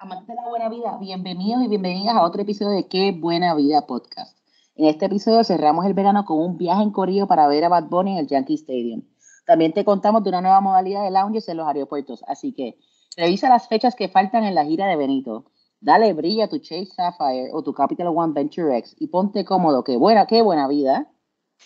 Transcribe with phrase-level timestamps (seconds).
[0.00, 3.84] Amantes de la buena vida, bienvenidos y bienvenidas a otro episodio de Qué Buena Vida
[3.84, 4.38] Podcast.
[4.76, 7.88] En este episodio cerramos el verano con un viaje en Corillo para ver a Bad
[7.88, 9.02] Bunny en el Yankee Stadium.
[9.44, 12.78] También te contamos de una nueva modalidad de lounges en los aeropuertos, así que
[13.16, 15.50] revisa las fechas que faltan en la gira de Benito.
[15.80, 19.82] Dale brilla a tu Chase Sapphire o tu Capital One Venture X y ponte cómodo,
[19.82, 21.10] que buena, qué buena vida.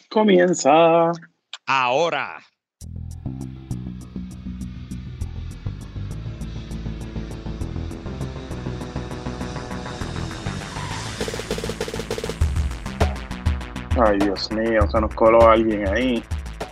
[0.09, 1.13] Comienza
[1.67, 2.39] ahora.
[14.01, 16.23] Ay, Dios mío, se nos coló alguien ahí.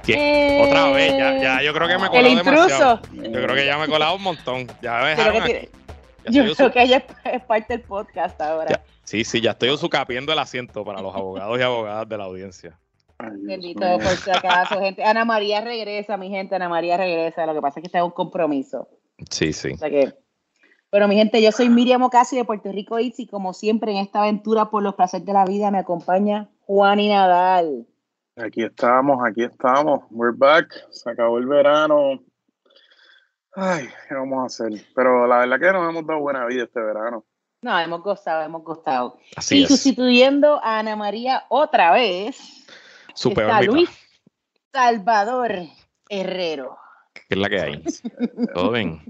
[0.03, 0.65] ¿Qué?
[0.67, 2.63] Otra vez, ya, ya, yo creo que me he El colado intruso.
[2.67, 3.01] demasiado.
[3.13, 4.67] Yo creo que ya me he colado un montón.
[4.81, 5.71] Ya me Creo que
[6.31, 8.71] Yo creo que ella es, parte del podcast ahora.
[8.71, 12.25] ya- Sí, sí, ya estoy usucapiendo el asiento para los abogados y abogadas de la
[12.25, 12.79] audiencia.
[13.19, 13.99] Ay, Dios Bendito, mío.
[13.99, 15.03] por si acaso, gente.
[15.05, 16.55] Ana María regresa, mi gente.
[16.55, 17.45] Ana María regresa.
[17.45, 18.89] Lo que pasa es que está en un compromiso.
[19.29, 19.73] Sí, sí.
[19.73, 20.13] O sea que.
[20.91, 23.99] Bueno, mi gente, yo soy Miriam Ocasio de Puerto Rico Eats y como siempre en
[23.99, 27.87] esta aventura por los placeres de la vida me acompaña Juan y Nadal.
[28.37, 30.01] Aquí estamos, aquí estamos.
[30.11, 30.67] We're back.
[30.91, 32.21] Se acabó el verano.
[33.55, 34.85] Ay, ¿qué vamos a hacer?
[34.97, 37.25] Pero la verdad que nos hemos dado buena vida este verano.
[37.63, 39.17] No, hemos gozado, hemos gozado.
[39.37, 39.69] Así y es.
[39.69, 42.67] sustituyendo a Ana María otra vez,
[43.15, 43.63] Su peor está.
[43.63, 43.91] Luis
[44.73, 45.53] Salvador
[46.09, 46.77] Herrero.
[47.15, 47.83] ¿Qué es la que hay?
[48.55, 49.01] Todo bien.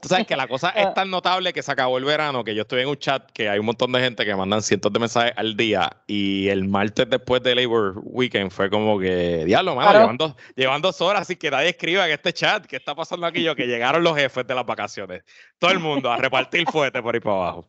[0.00, 2.62] Tú sabes que la cosa es tan notable que se acabó el verano que yo
[2.62, 5.32] estoy en un chat que hay un montón de gente que mandan cientos de mensajes
[5.36, 10.16] al día y el martes después de Labor Weekend fue como que, diablo, mano, llevan,
[10.16, 13.42] dos, llevan dos horas y que nadie escriba en este chat qué está pasando aquí
[13.42, 15.22] yo, que llegaron los jefes de las vacaciones.
[15.58, 17.68] Todo el mundo a repartir fuerte por ahí para abajo.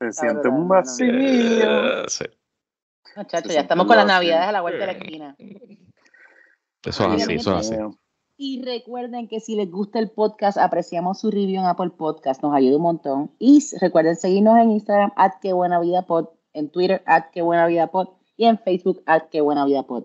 [0.00, 2.08] Se siente un vacío.
[2.08, 2.24] Sí,
[3.16, 5.36] Muchachos, Se ya estamos con las navidades a la vuelta de la esquina.
[6.84, 7.76] eso es así, eso es así.
[8.40, 12.54] Y recuerden que si les gusta el podcast, apreciamos su review en Apple Podcast, nos
[12.54, 13.32] ayuda un montón.
[13.40, 17.66] Y recuerden seguirnos en Instagram, at que buena vida pod, en Twitter, at que buena
[17.66, 20.04] vida pod, y en Facebook, at que buena vida pod.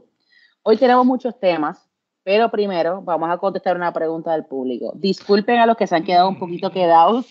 [0.64, 1.88] Hoy tenemos muchos temas,
[2.24, 4.94] pero primero vamos a contestar una pregunta del público.
[4.96, 7.28] Disculpen a los que se han quedado un poquito quedados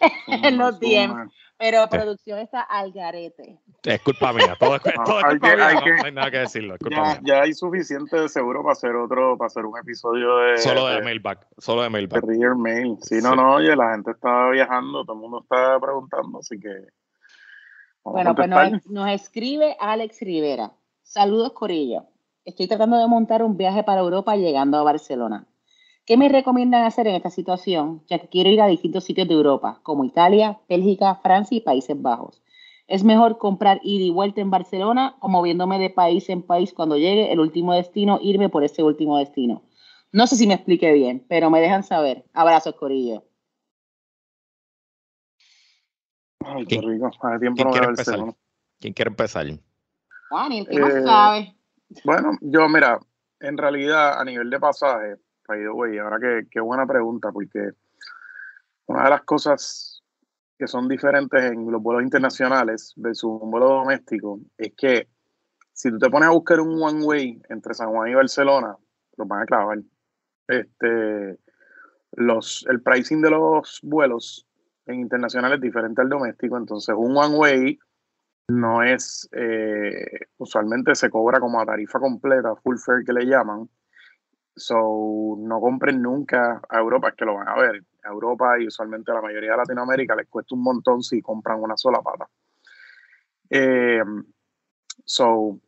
[0.26, 3.58] en los DMs, pero producción está al garete.
[3.82, 5.90] Es culpa mía, todo es, No, todo es hay culpa que- mía, hay no, que-
[5.94, 7.20] no hay nada que decirlo, es culpa Ya, mía.
[7.24, 10.96] ya hay suficiente de seguro para hacer otro, para hacer un episodio de, Solo de
[10.96, 12.24] de, mailback, solo de de mailback.
[12.24, 12.96] Reader Mail.
[13.02, 13.36] Sí, no, Sí.
[13.36, 16.68] no, oye, la gente está viajando, todo el mundo está preguntando, así que.
[18.04, 20.70] Bueno, pues nos, nos escribe Alex Rivera.
[21.02, 22.04] Saludos, Corillo.
[22.44, 25.44] Estoy tratando de montar un viaje para Europa llegando a Barcelona.
[26.06, 28.02] ¿Qué me recomiendan hacer en esta situación?
[28.06, 32.00] Ya que quiero ir a distintos sitios de Europa, como Italia, Bélgica, Francia y Países
[32.00, 32.42] Bajos.
[32.86, 36.96] ¿Es mejor comprar ida y vuelta en Barcelona o moviéndome de país en país cuando
[36.96, 39.62] llegue el último destino, irme por ese último destino?
[40.12, 42.24] No sé si me expliqué bien, pero me dejan saber.
[42.32, 43.24] Abrazos, Corillo.
[46.44, 47.06] Ay, qué ¿Quién- rico.
[47.20, 48.14] Hace tiempo quién no quiere empezar?
[48.14, 48.36] Barcelona.
[48.78, 49.46] ¿Quién quiere empezar?
[50.28, 51.56] Juan, ¿y el que más Eh, sabe?
[52.04, 53.00] Bueno, yo, mira,
[53.40, 55.16] en realidad, a nivel de pasaje,
[55.46, 57.70] by the way, ahora que qué buena pregunta, porque
[58.86, 60.02] una de las cosas
[60.58, 65.08] que son diferentes en los vuelos internacionales versus un vuelo doméstico es que
[65.72, 68.76] si tú te pones a buscar un one way entre San Juan y Barcelona,
[69.16, 69.78] lo van a clavar.
[70.48, 71.38] Este,
[72.12, 74.46] los, el pricing de los vuelos
[74.86, 77.78] en internacional es diferente al doméstico, entonces un one way
[78.48, 83.68] no es, eh, usualmente se cobra como a tarifa completa, full fare que le llaman.
[84.56, 87.84] So, no compren nunca a Europa, es que lo van a ver.
[88.04, 91.62] A Europa y usualmente a la mayoría de Latinoamérica les cuesta un montón si compran
[91.62, 92.26] una sola pata.
[93.50, 94.02] Eh,
[95.04, 95.58] so,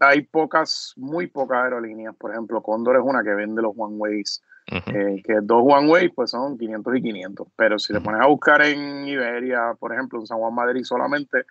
[0.00, 2.16] hay pocas, muy pocas aerolíneas.
[2.16, 6.08] Por ejemplo, Condor es una que vende los one ways eh, que dos one way
[6.08, 7.48] pues son 500 y 500.
[7.56, 8.06] Pero si te Ujú.
[8.06, 11.44] pones a buscar en Iberia, por ejemplo, en San Juan Madrid solamente,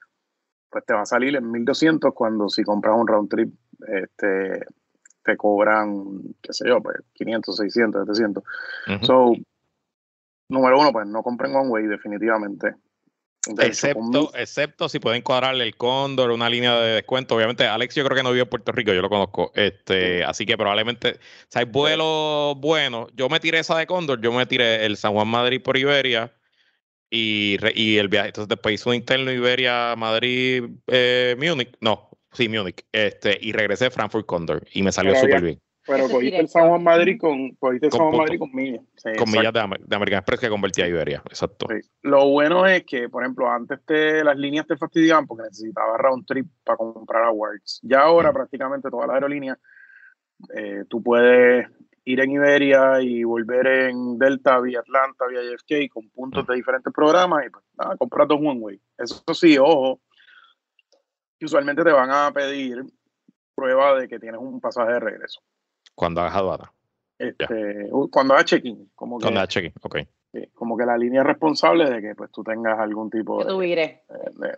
[0.69, 3.53] pues te va a salir en 1200 cuando si compras un round trip,
[3.87, 4.65] este,
[5.25, 8.43] te cobran, qué sé yo, pues 500, 600, 700.
[8.87, 9.05] Ujú.
[9.05, 9.33] So,
[10.49, 12.75] número uno, pues no compren one way definitivamente.
[13.47, 17.35] De Excepto, excepto si pueden cuadrarle el cóndor, una línea de descuento.
[17.35, 19.51] Obviamente, Alex yo creo que no vive en Puerto Rico, yo lo conozco.
[19.53, 23.11] Este, así que probablemente, o sea, hay vuelos buenos.
[23.15, 26.33] Yo me tiré esa de cóndor, yo me tiré el San Juan Madrid por Iberia
[27.09, 28.29] y, y el viaje.
[28.29, 31.77] Entonces después hice un interno Iberia, Madrid, eh, Múnich.
[31.81, 32.85] No, sí, Múnich.
[32.91, 35.61] Este, y regresé a Frankfurt Cóndor y me salió Pero súper bien.
[35.87, 36.47] pero cogiste el.
[36.47, 38.17] San Juan Madrid con, cogiste San Juan.
[38.17, 38.81] Madrid con millas.
[38.97, 41.21] Sí, Con millas de, Amer- de American Express que convertí a Iberia.
[41.25, 41.67] Exacto.
[41.69, 41.87] Sí.
[42.03, 46.25] Lo bueno es que, por ejemplo, antes te, las líneas te fastidiaban porque necesitabas round
[46.25, 47.79] trip para comprar awards.
[47.83, 48.33] Ya ahora Mm.
[48.35, 49.57] prácticamente todas las aerolíneas,
[50.55, 51.67] eh, tú puedes
[52.07, 56.93] ir en Iberia y volver en Delta vía Atlanta, vía JFK, con puntos de diferentes
[56.93, 58.79] programas y pues nada, comprar dos One Way.
[58.97, 59.99] Eso sí, ojo,
[61.45, 62.83] usualmente te van a pedir
[63.53, 65.41] prueba de que tienes un pasaje de regreso.
[65.95, 66.71] Cuando hagas aduana.
[67.17, 68.91] Este, cuando hagas check-in.
[68.93, 69.97] Como cuando hagas check-in, ok.
[70.53, 74.01] como que la línea es responsable de que pues tú tengas algún tipo de,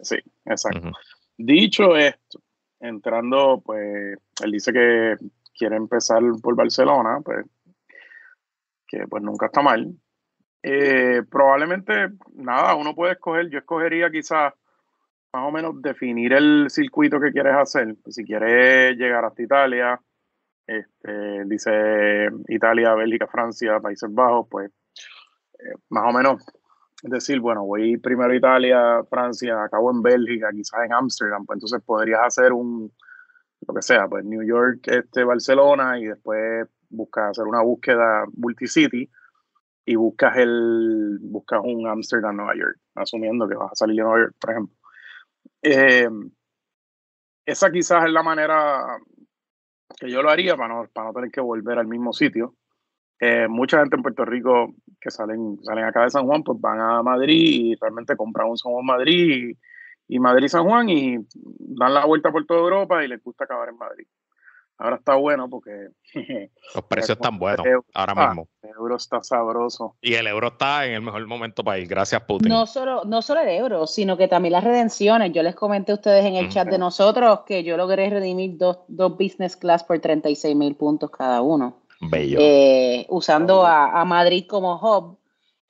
[0.01, 0.92] Sí, exacto.
[1.38, 2.42] Dicho esto,
[2.80, 5.16] entrando, pues, él dice que
[5.56, 7.45] quiere empezar por Barcelona, pues,
[8.88, 9.94] que pues nunca está mal.
[10.63, 14.54] Eh, probablemente, nada, uno puede escoger, yo escogería quizás
[15.33, 17.95] más o menos definir el circuito que quieres hacer.
[18.07, 20.00] Si quieres llegar hasta Italia,
[20.65, 24.71] este, dice Italia, Bélgica, Francia, Países Bajos, pues
[25.59, 26.45] eh, más o menos
[27.03, 31.81] decir, bueno, voy primero a Italia, Francia, acabo en Bélgica, quizás en Ámsterdam, pues entonces
[31.85, 32.91] podrías hacer un,
[33.68, 39.09] lo que sea, pues New York, este, Barcelona y después buscas hacer una búsqueda multicity
[39.85, 44.19] y buscas el buscas un Amsterdam, Nueva York, asumiendo que vas a salir de Nueva
[44.19, 44.76] York, por ejemplo.
[45.62, 46.07] Eh,
[47.45, 48.98] esa quizás es la manera
[49.98, 52.56] que yo lo haría para no, para no tener que volver al mismo sitio.
[53.19, 56.80] Eh, mucha gente en Puerto Rico que salen, salen acá de San Juan, pues van
[56.80, 59.56] a Madrid y realmente compran un San Juan Madrid
[60.07, 63.77] y, Madrid-San Juan y dan la vuelta por toda Europa y les gusta acabar en
[63.77, 64.07] Madrid.
[64.79, 65.89] Ahora está bueno porque...
[66.75, 68.47] Los precios están buenos ahora ah, mismo.
[68.62, 69.95] El euro está sabroso.
[70.01, 71.88] Y el euro está en el mejor momento para ir.
[71.88, 72.50] Gracias, Putin.
[72.50, 75.31] No solo, no solo el euro, sino que también las redenciones.
[75.33, 78.79] Yo les comenté a ustedes en el chat de nosotros que yo logré redimir dos,
[78.88, 81.81] dos business class por 36 mil puntos cada uno.
[82.00, 82.38] Bello.
[82.39, 85.18] Eh, usando a, a, Madrid como hub.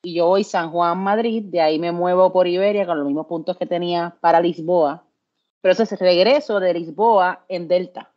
[0.02, 1.44] Y yo voy San Juan, Madrid.
[1.46, 5.06] De ahí me muevo por Iberia con los mismos puntos que tenía para Lisboa.
[5.62, 8.12] Pero ese es regreso de Lisboa en Delta.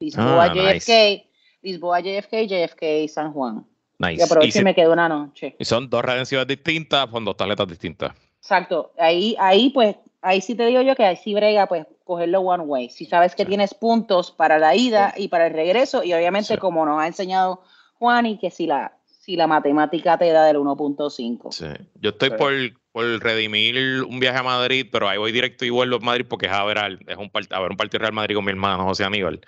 [0.00, 1.26] Lisboa, ah, JFK,
[1.62, 3.66] Lisboa, JFK, JFK, San Juan.
[3.98, 4.20] Nice.
[4.20, 5.56] Y aprovecho y, me quedo una noche.
[5.58, 8.12] Y son dos redenciones distintas con dos tarjetas distintas.
[8.40, 8.92] Exacto.
[8.98, 12.64] Ahí, ahí pues, ahí sí te digo yo que ahí sí brega, pues, cogerlo one
[12.64, 12.90] way.
[12.90, 16.84] Si sabes que tienes puntos para la ida y para el regreso, y obviamente como
[16.84, 17.62] nos ha enseñado
[17.94, 21.52] Juan, y que si la, si la matemática te da del 1.5.
[21.52, 21.66] Sí.
[21.94, 22.52] Yo estoy por,
[22.96, 26.46] por, redimir un viaje a Madrid, pero ahí voy directo y vuelvo a Madrid porque
[26.46, 29.04] es a ver, es un, a ver un partido Real Madrid con mi hermano José
[29.04, 29.38] Aníbal.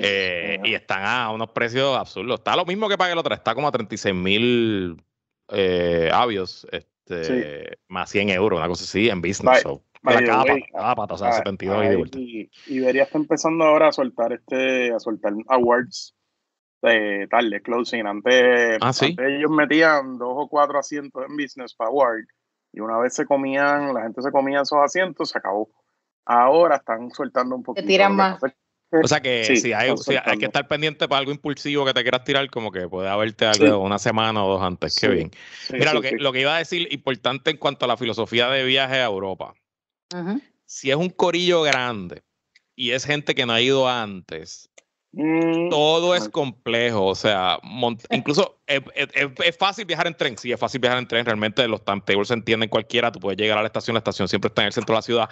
[0.00, 2.40] Eh, y están a unos precios absurdos.
[2.40, 4.96] Está lo mismo que pagué el otro, está como a 36 mil
[5.50, 9.62] eh, avios, este, más 100 euros, una cosa así, en business.
[10.02, 12.18] la capa, o sea, 72 y de vuelta.
[12.18, 16.14] Y, Iberia está empezando ahora a soltar este, a soltar awards
[16.80, 18.06] de tarde, closing.
[18.06, 22.24] Antes, ah, ellos metían dos o cuatro asientos en Business Power
[22.76, 25.70] y una vez se comían, la gente se comía esos asientos, se acabó.
[26.26, 27.86] Ahora están soltando un poquito.
[27.86, 28.38] tiran más.
[28.92, 29.92] O sea que sí, hay,
[30.24, 33.46] hay, que estar pendiente para algo impulsivo que te quieras tirar, como que puede haberte
[33.46, 34.94] algo una semana o dos antes.
[35.00, 35.30] Qué bien.
[35.72, 38.64] Mira, lo, que, lo que iba a decir, importante en cuanto a la filosofía de
[38.64, 39.54] viaje a Europa.
[40.66, 42.22] Si es un corillo grande
[42.76, 44.70] y es gente que no ha ido antes,
[45.18, 47.58] Mm, Todo es complejo, o sea,
[48.10, 52.28] incluso es, fácil viajar en tren, sí, es fácil viajar en tren, realmente los timetables
[52.28, 54.72] se entienden cualquiera, tú puedes llegar a la estación, la estación siempre está en el
[54.74, 55.30] centro de la ciudad,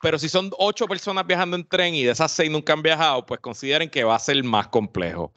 [0.00, 3.26] pero si son ocho personas viajando en tren y de esas seis nunca han viajado,
[3.26, 5.34] pues consideren que va a ser más complejo.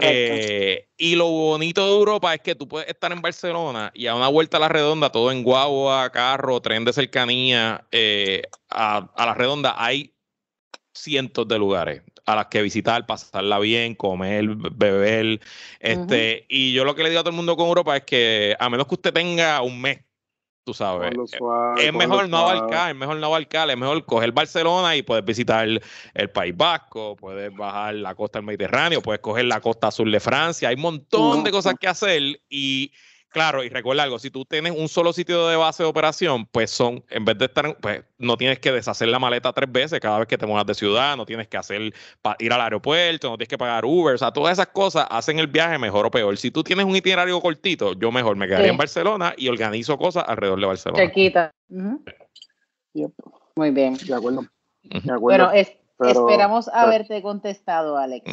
[0.00, 4.16] Eh, y lo bonito de Europa es que tú puedes estar en Barcelona y a
[4.16, 9.26] una vuelta a la redonda, todo en guagua, carro, tren de cercanía, eh, a, a
[9.26, 10.12] la redonda hay
[10.92, 15.40] cientos de lugares a las que visitar, pasarla bien, comer, beber.
[15.80, 18.54] Este, Y yo lo que le digo a todo el mundo con Europa es que
[18.60, 20.00] a menos que usted tenga un mes,
[20.62, 21.10] tú sabes,
[21.78, 25.66] es mejor no abarcar, es mejor no abarcar, es mejor coger Barcelona y puedes visitar
[25.66, 30.20] el, País Vasco, puedes bajar la costa del Mediterráneo, puedes coger la costa sur de
[30.20, 32.92] Francia, hay un montón de cosas que hacer y
[33.30, 36.70] Claro, y recuerda algo, si tú tienes un solo sitio de base de operación, pues
[36.70, 40.18] son, en vez de estar, pues no tienes que deshacer la maleta tres veces cada
[40.18, 41.92] vez que te mudas de ciudad, no tienes que hacer,
[42.38, 45.46] ir al aeropuerto, no tienes que pagar Uber, o sea, todas esas cosas hacen el
[45.46, 46.38] viaje mejor o peor.
[46.38, 50.24] Si tú tienes un itinerario cortito, yo mejor me quedaría en Barcelona y organizo cosas
[50.26, 51.02] alrededor de Barcelona.
[51.02, 51.50] Cerquita.
[51.68, 53.94] Muy bien.
[53.94, 54.46] De acuerdo.
[55.20, 58.24] Bueno, esperamos haberte contestado, Alex.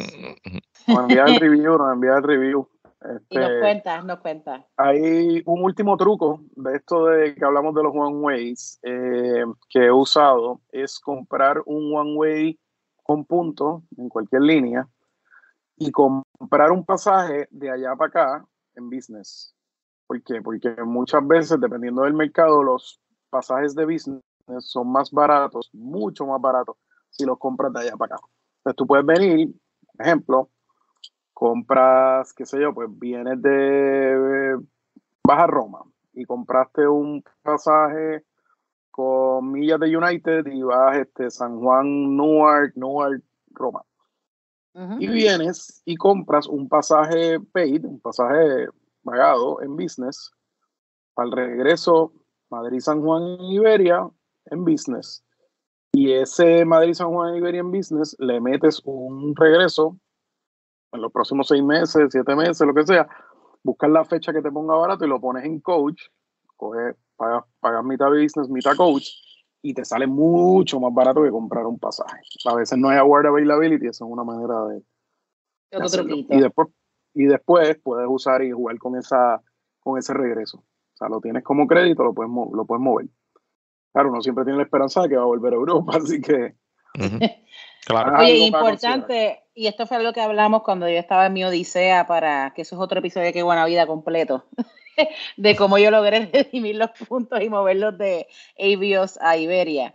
[0.86, 2.66] Nos envía el review, nos envía el review.
[3.14, 4.66] Este, y nos cuenta, nos cuenta.
[4.76, 9.86] Hay un último truco de esto de que hablamos de los one ways eh, que
[9.86, 12.60] he usado, es comprar un one way
[13.02, 14.88] con punto en cualquier línea
[15.76, 19.54] y comprar un pasaje de allá para acá en business.
[20.06, 20.40] ¿Por qué?
[20.42, 24.22] Porque muchas veces, dependiendo del mercado, los pasajes de business
[24.60, 26.76] son más baratos, mucho más baratos,
[27.10, 28.26] si los compras de allá para acá.
[28.58, 29.54] Entonces tú puedes venir,
[29.98, 30.50] ejemplo,
[31.36, 34.58] compras, qué sé yo, pues vienes de,
[35.22, 35.82] vas a Roma
[36.14, 38.24] y compraste un pasaje
[38.90, 43.82] con millas de United y vas este San Juan, Newark, Newark, Roma.
[44.98, 48.68] Y vienes y compras un pasaje paid, un pasaje
[49.04, 50.32] pagado en business,
[51.16, 52.14] al regreso
[52.48, 54.08] Madrid-San Juan Iberia
[54.46, 55.22] en business.
[55.92, 59.98] Y ese Madrid-San Juan Iberia en business le metes un regreso
[60.92, 63.08] en los próximos seis meses, siete meses, lo que sea,
[63.62, 66.02] buscas la fecha que te ponga barato y lo pones en coach,
[66.56, 69.08] coges, pagas, pagas mitad business, mitad coach,
[69.62, 72.20] y te sale mucho más barato que comprar un pasaje.
[72.44, 74.82] A veces no hay award availability, eso es una manera de...
[76.30, 76.68] y después
[77.16, 79.42] y después puedes usar y jugar con esa
[79.80, 80.58] con ese regreso.
[80.58, 83.06] O sea, lo tienes como crédito, lo puedes, lo puedes mover.
[83.92, 86.56] Claro, uno siempre tiene la esperanza de que va a volver a Europa, así que
[87.86, 88.18] Claro.
[88.18, 92.52] Oye, importante, y esto fue lo que hablamos cuando yo estaba en mi Odisea para,
[92.52, 94.44] que eso es otro episodio de Qué Buena Vida completo,
[95.36, 98.26] de cómo yo logré redimir los puntos y moverlos de
[98.58, 99.94] Avios a Iberia.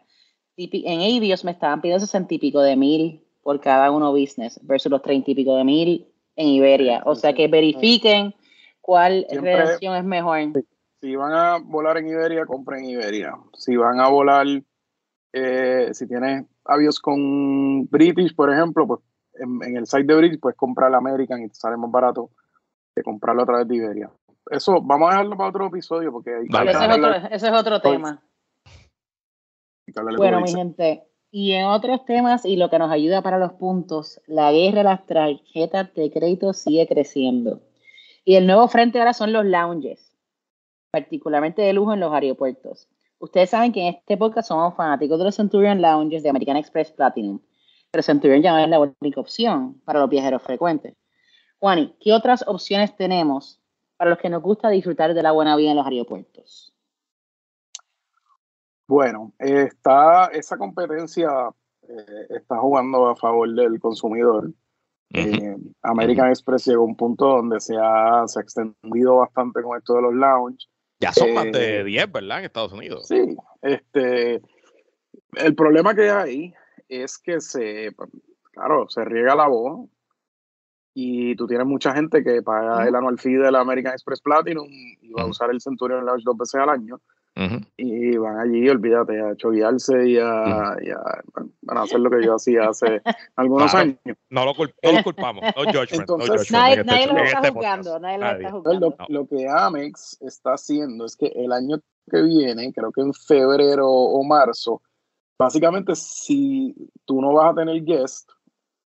[0.55, 4.89] En Avios me estaban pidiendo 60 y pico de mil por cada uno business versus
[4.89, 6.07] los 30 y pico de mil
[6.38, 7.01] en Iberia.
[7.05, 8.33] O sea que verifiquen
[8.79, 10.39] cuál relación es mejor.
[11.01, 13.33] Si van a volar en Iberia, compren Iberia.
[13.57, 14.45] Si van a volar,
[15.34, 19.00] eh, si tienes avios con British, por ejemplo, pues
[19.36, 22.30] en, el site de British puedes comprar American y te sale más barato
[22.96, 24.12] que comprarlo a través de Iberia.
[24.50, 28.22] Eso, vamos a dejarlo para otro episodio porque ese, es otro, tema.
[30.18, 34.20] Bueno, mi gente, y en otros temas y lo que nos ayuda para los puntos,
[34.28, 37.62] la guerra de las tarjetas de crédito sigue creciendo.
[38.26, 40.16] Y el nuevo frente ahora son los lounges,
[40.92, 42.90] particularmente de lujo en los aeropuertos.
[43.22, 46.92] Ustedes saben que en este podcast somos fanáticos de los Centurion Lounges de American Express
[46.92, 47.40] Platinum,
[47.92, 50.98] pero Centurion ya no es la única opción para los viajeros frecuentes.
[51.60, 53.62] Juani, ¿qué otras opciones tenemos
[53.96, 56.74] para los que nos gusta disfrutar de la buena vida en los aeropuertos?
[58.88, 61.30] Bueno, está esa competencia
[61.84, 64.51] eh, está jugando a favor del consumidor.
[65.13, 69.78] Eh, American Express llegó a un punto donde se ha, se ha extendido bastante con
[69.78, 70.68] esto de los lounges
[71.01, 72.39] ya son más de 10, eh, ¿verdad?
[72.39, 73.08] En Estados Unidos.
[73.08, 74.41] Sí, este,
[75.34, 76.53] el problema que hay
[76.88, 77.93] es que se,
[78.51, 79.89] claro, se riega la voz
[80.93, 85.12] y tú tienes mucha gente que paga el anual fee del American Express Platinum y
[85.12, 87.01] va a usar el Centurion Lounge dos veces al año
[87.78, 90.76] y van allí, olvídate, a choguearse y a,
[91.62, 93.02] van a hacer lo que yo hacía hace
[93.36, 93.98] algunos años.
[94.30, 95.92] No lo, culpamos, no judgment.
[96.00, 98.96] Entonces, nadie, nadie lo está juzgando, nadie lo está juzgando.
[99.08, 101.78] Lo, que Amex está haciendo es que el año
[102.10, 104.82] que viene, creo que en febrero o marzo,
[105.40, 108.30] básicamente si tú no vas a tener guest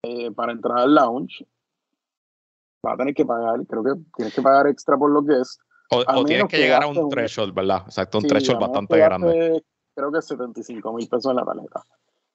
[0.04, 1.46] eh, para entrar al lounge,
[2.84, 5.60] vas a tener que pagar, creo que tienes que pagar extra por los guests
[5.98, 7.84] o, tienes que, llegar a un threshold, ¿verdad?
[7.86, 9.64] Exacto, un threshold bastante grande.
[9.96, 11.84] Creo que 75 mil pesos en la tarjeta.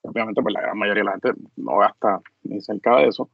[0.01, 3.29] Obviamente, pues la gran mayoría de la gente no gasta ni cerca de eso,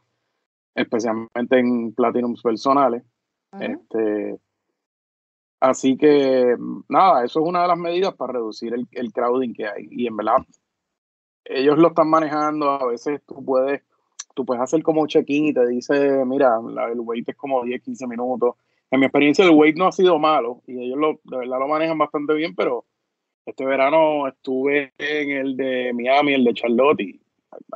[0.73, 3.03] especialmente en platinums personales.
[3.59, 4.39] este,
[5.59, 6.55] así que,
[6.89, 9.87] nada, eso es una de las medidas para reducir el, el crowding que hay.
[9.91, 10.37] Y en verdad,
[11.45, 12.71] ellos lo están manejando.
[12.71, 13.83] A veces tú puedes,
[14.33, 16.57] tú puedes hacer como check-in y te dice, mira,
[16.91, 18.55] el wait es como 10, 15 minutos
[18.91, 21.67] en mi experiencia el weight no ha sido malo y ellos lo, de verdad lo
[21.67, 22.85] manejan bastante bien, pero
[23.45, 27.21] este verano estuve en el de Miami, el de Charlotte y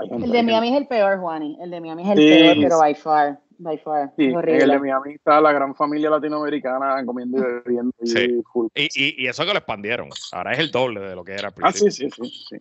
[0.02, 1.58] el de Miami es el peor, Juani.
[1.62, 4.12] El de Miami es el peor, pero by far, by far.
[4.18, 7.92] Sí, el de Miami está la gran familia latinoamericana comiendo y bebiendo.
[8.04, 8.42] Sí.
[8.76, 10.10] Y, y, eso que lo expandieron.
[10.32, 11.54] Ahora es el doble de lo que era.
[11.62, 12.58] Ah, sí, sí, sí,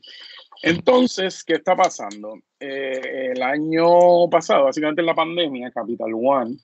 [0.62, 2.34] Entonces, ¿qué está pasando?
[2.60, 6.56] Eh, el año pasado, básicamente en la pandemia, Capital One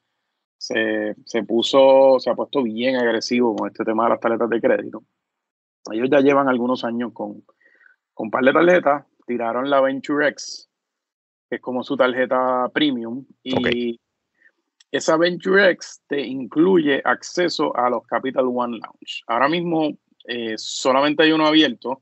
[0.64, 4.60] se, se, puso, se ha puesto bien agresivo con este tema de las tarjetas de
[4.60, 5.02] crédito.
[5.92, 7.42] Ellos ya llevan algunos años con,
[8.14, 10.70] con un par de tarjetas, tiraron la Venture X,
[11.50, 14.00] que es como su tarjeta premium, y
[14.90, 19.22] esa Venture X te incluye acceso a los Capital One Lounge.
[19.26, 19.90] Ahora mismo
[20.26, 22.00] eh, solamente hay uno abierto,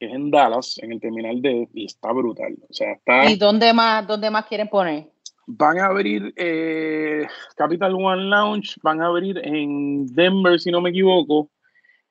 [0.00, 2.56] que es en Dallas, en el terminal D, y está brutal.
[2.68, 3.30] O sea, está...
[3.30, 5.13] ¿Y dónde más, dónde más quieren poner?
[5.46, 10.90] Van a abrir eh, Capital One Lounge, van a abrir en Denver, si no me
[10.90, 11.50] equivoco,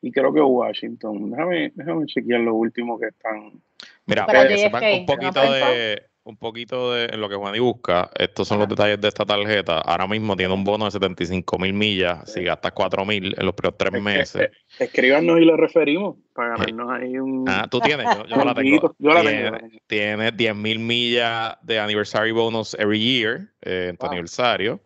[0.02, 1.32] y creo que Washington.
[1.32, 3.62] Déjame, déjame chequear lo último que están.
[4.06, 7.60] Mira, para que sepan un poquito de, un poquito de en lo que Juan y
[7.60, 9.80] busca, estos son los detalles de esta tarjeta.
[9.80, 13.53] Ahora mismo tiene un bono de 75 mil millas, si gastas 4 mil en los
[13.53, 14.50] primeros tres meses.
[14.80, 17.46] escríbanos y lo referimos para ganarnos ahí un...
[17.48, 18.96] Ah, tú tienes, yo, la tengo.
[18.98, 19.58] Yo la tengo.
[19.88, 24.82] Tienes 10 mil millas de anniversary bonus every year eh, en tu aniversario.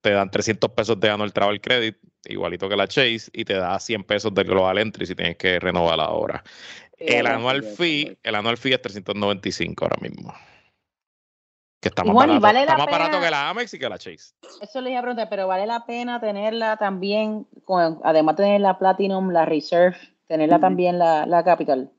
[0.00, 3.78] te dan 300 pesos de Annual Travel Credit, igualito que la Chase, y te da
[3.80, 6.44] 100 pesos de Global Entry si tienes que renovar ahora.
[6.98, 10.32] El anual fee, el anual fee es 395 ahora mismo.
[11.86, 14.34] Que está más, barato, está más barato que la Amex y que la Chase.
[14.60, 18.60] Eso le iba a preguntar, pero vale la pena tenerla también, con, además de tener
[18.60, 21.92] la Platinum, la Reserve, tenerla también la, la Capital.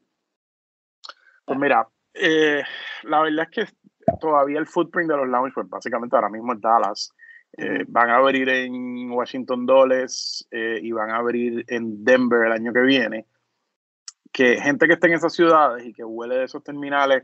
[1.46, 2.64] Pues mira, eh,
[3.04, 3.74] la verdad es que
[4.20, 7.14] todavía el footprint de los lounge, pues básicamente ahora mismo es Dallas.
[7.58, 12.52] Eh, van a abrir en Washington Dulles eh, y van a abrir en Denver el
[12.52, 13.26] año que viene.
[14.34, 17.24] Que gente que esté en esas ciudades y que huele de esos terminales,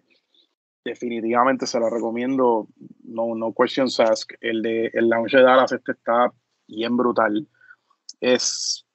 [0.83, 2.67] definitivamente se lo recomiendo.
[3.03, 4.37] No, no questions asked.
[4.41, 6.31] El de el lounge de Dallas este está
[6.67, 7.47] bien brutal.
[8.19, 8.85] Es,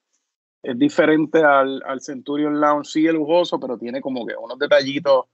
[0.62, 5.26] es diferente al, al Centurion Lounge, sí es lujoso, pero tiene como que unos detallitos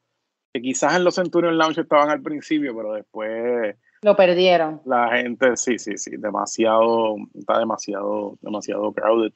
[0.52, 4.82] que quizás en los Centurion Lounge estaban al principio, pero después lo perdieron.
[4.84, 9.32] La gente, sí, sí, sí, demasiado, está demasiado, demasiado crowded.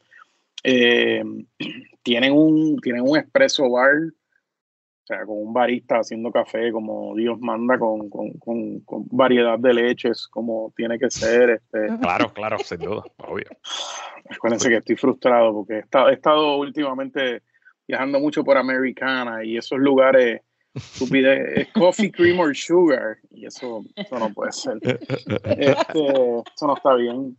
[0.63, 1.25] Eh,
[2.03, 4.13] tienen un, tienen un expreso bar,
[5.09, 9.59] o sea, con un barista haciendo café como Dios manda, con, con, con, con variedad
[9.59, 11.51] de leches, como tiene que ser.
[11.51, 11.89] Este.
[12.03, 13.47] Claro, claro, sin duda, obvio.
[14.29, 17.43] Acuérdense que estoy frustrado porque he estado, he estado últimamente
[17.87, 20.43] viajando mucho por Americana y esos lugares
[20.75, 23.17] es coffee, cream or sugar.
[23.31, 24.79] Y eso, eso no puede ser.
[24.85, 27.37] Este, eso no está bien.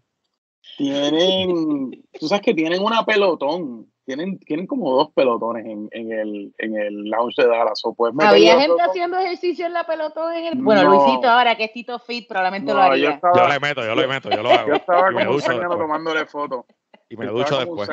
[0.76, 3.92] Tienen, tú sabes que tienen una pelotón.
[4.10, 7.80] Tienen, tienen como dos pelotones en, en, el, en el lounge de Dallas.
[7.84, 10.34] O Había gente haciendo ejercicio en la pelotón.
[10.34, 13.22] En el, bueno, Luisito ahora que es Tito Fit probablemente lo haría.
[13.22, 14.68] Yo, le meto, yo le meto, yo lo hago.
[14.68, 16.66] Yo estaba como un tomándole fotos.
[17.08, 17.88] Y me ducho después.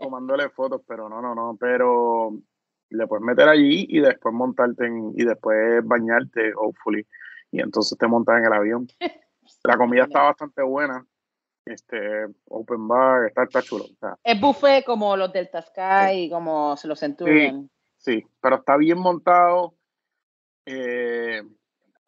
[0.00, 1.56] tomándole fotos, pero no, no, no.
[1.58, 2.34] Pero
[2.90, 7.04] le puedes meter allí y después montarte en, y después bañarte, hopefully,
[7.50, 8.86] y entonces te montas en el avión.
[9.64, 11.04] La comida está bastante buena.
[11.64, 13.84] Este, open bar, está, está chulo.
[14.24, 17.70] es buffet como los del Sky y como se los Centurion.
[17.98, 19.74] Sí, sí, pero está bien montado.
[20.66, 21.42] Eh,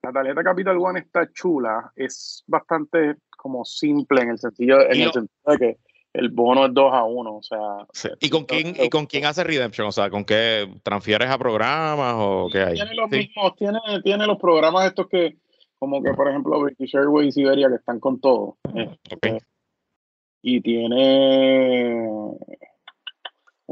[0.02, 5.12] la tarjeta Capital One está chula, es bastante como simple en el sentido, en el
[5.12, 5.78] sentido de que
[6.14, 8.12] el bono es 2 a 1, o sea.
[8.20, 9.88] ¿Y con quién y con quién hace Redemption?
[9.88, 12.74] O sea, ¿con qué transfieres a programas o qué hay?
[12.74, 15.36] Tiene los mismos, tiene, tiene los programas estos que,
[15.84, 18.56] como que por ejemplo British Airways y Iberia que están con todo.
[18.74, 19.38] Este,
[20.40, 22.00] y tiene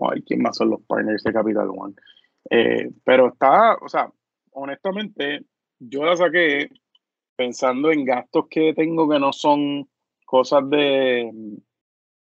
[0.03, 1.95] ay, ¿quién más son los partners de Capital One?
[2.51, 4.11] Eh, pero está, o sea,
[4.51, 5.47] honestamente,
[5.79, 6.69] yo la saqué
[7.35, 9.89] pensando en gastos que tengo que no son
[10.27, 11.31] cosas de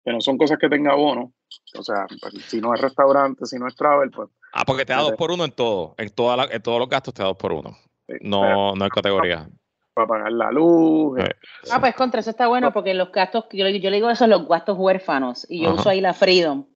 [0.05, 1.33] que no son cosas que tenga bono.
[1.77, 4.31] O sea, pues, si no es restaurante, si no es travel, pues.
[4.53, 5.95] Ah, porque te da dos por uno en todo.
[5.99, 7.77] En, toda en todos los gastos te da dos por uno.
[8.21, 9.49] no, no hay categoría.
[9.95, 11.19] Para pagar la luz.
[11.21, 11.35] Eh,
[11.71, 14.49] ah, pues contra eso está bueno porque los gastos, yo, yo le digo eso, los
[14.49, 15.47] gastos huérfanos.
[15.49, 16.67] Y yo uso ahí la Freedom.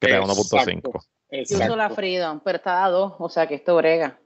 [0.00, 0.82] Que da 1.5.
[1.30, 4.18] Yo uso la Freedom, pero está a dos, o sea que esto brega.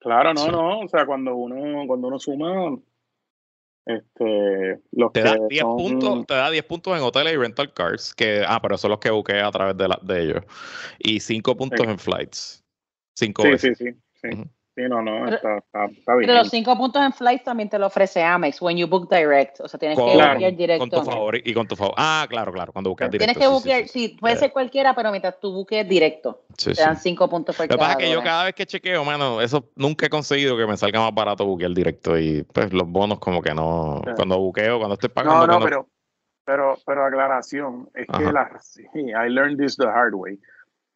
[0.00, 0.80] Claro, no, no.
[0.80, 2.76] O sea, cuando uno, cuando uno suma,
[3.84, 8.14] este, los te, da 10 puntos, te da 10 puntos en hoteles y rental cars,
[8.14, 10.44] que, ah, pero son los que busqué a través de, la, de ellos.
[10.98, 12.64] Y 5 puntos en flights.
[13.16, 14.28] 5 sí, sí, sí, sí.
[14.80, 16.26] Sí, no, no, está, está, bien.
[16.26, 19.60] Pero los cinco puntos en flights también te lo ofrece Amex when you book direct.
[19.60, 20.88] O sea, tienes que buscar directo.
[20.88, 21.94] Con tu favor y con tu favor.
[21.98, 23.32] Ah, claro, claro, cuando buscas directo.
[23.34, 27.28] Tienes que buscar, sí, puede ser cualquiera, pero mientras tú busques directo, te dan cinco
[27.28, 30.06] puntos por Lo que pasa es que yo cada vez que chequeo, mano, eso nunca
[30.06, 33.52] he conseguido que me salga más barato buquear directo y pues los bonos como que
[33.52, 35.46] no, cuando buqueo, cuando estoy pagando.
[35.46, 35.88] No, no, pero,
[36.44, 40.38] pero, pero aclaración, es que la, sí, I learned this the hard way.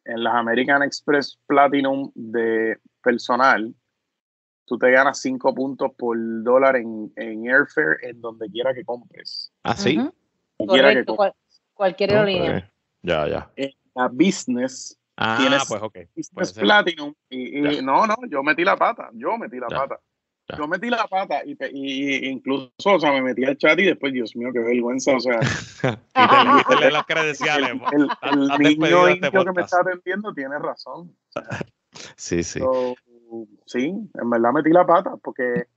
[0.05, 3.73] En las American Express Platinum de personal,
[4.65, 9.53] tú te ganas 5 puntos por dólar en, en, airfare en donde quiera que compres.
[9.63, 9.97] Ah, sí.
[10.57, 11.15] Correcto,
[11.73, 12.71] cualquier aerolínea.
[13.03, 13.51] ya, ya.
[13.55, 14.97] En la business.
[15.17, 15.37] Ah,
[15.67, 15.97] pues ok.
[16.15, 17.13] Business Platinum.
[17.29, 19.09] Y, no, no, yo metí la pata.
[19.13, 19.99] Yo metí la pata.
[20.57, 24.13] Yo metí la pata y, y, incluso, o sea, me metí al chat y después,
[24.13, 25.39] Dios mío, qué vergüenza, o sea.
[25.81, 27.71] y te, las credenciales.
[27.91, 31.15] El, el, niño este que me está atendiendo tiene razón.
[32.15, 32.61] Sí, sí
[33.65, 35.67] sí, en verdad metí la pata porque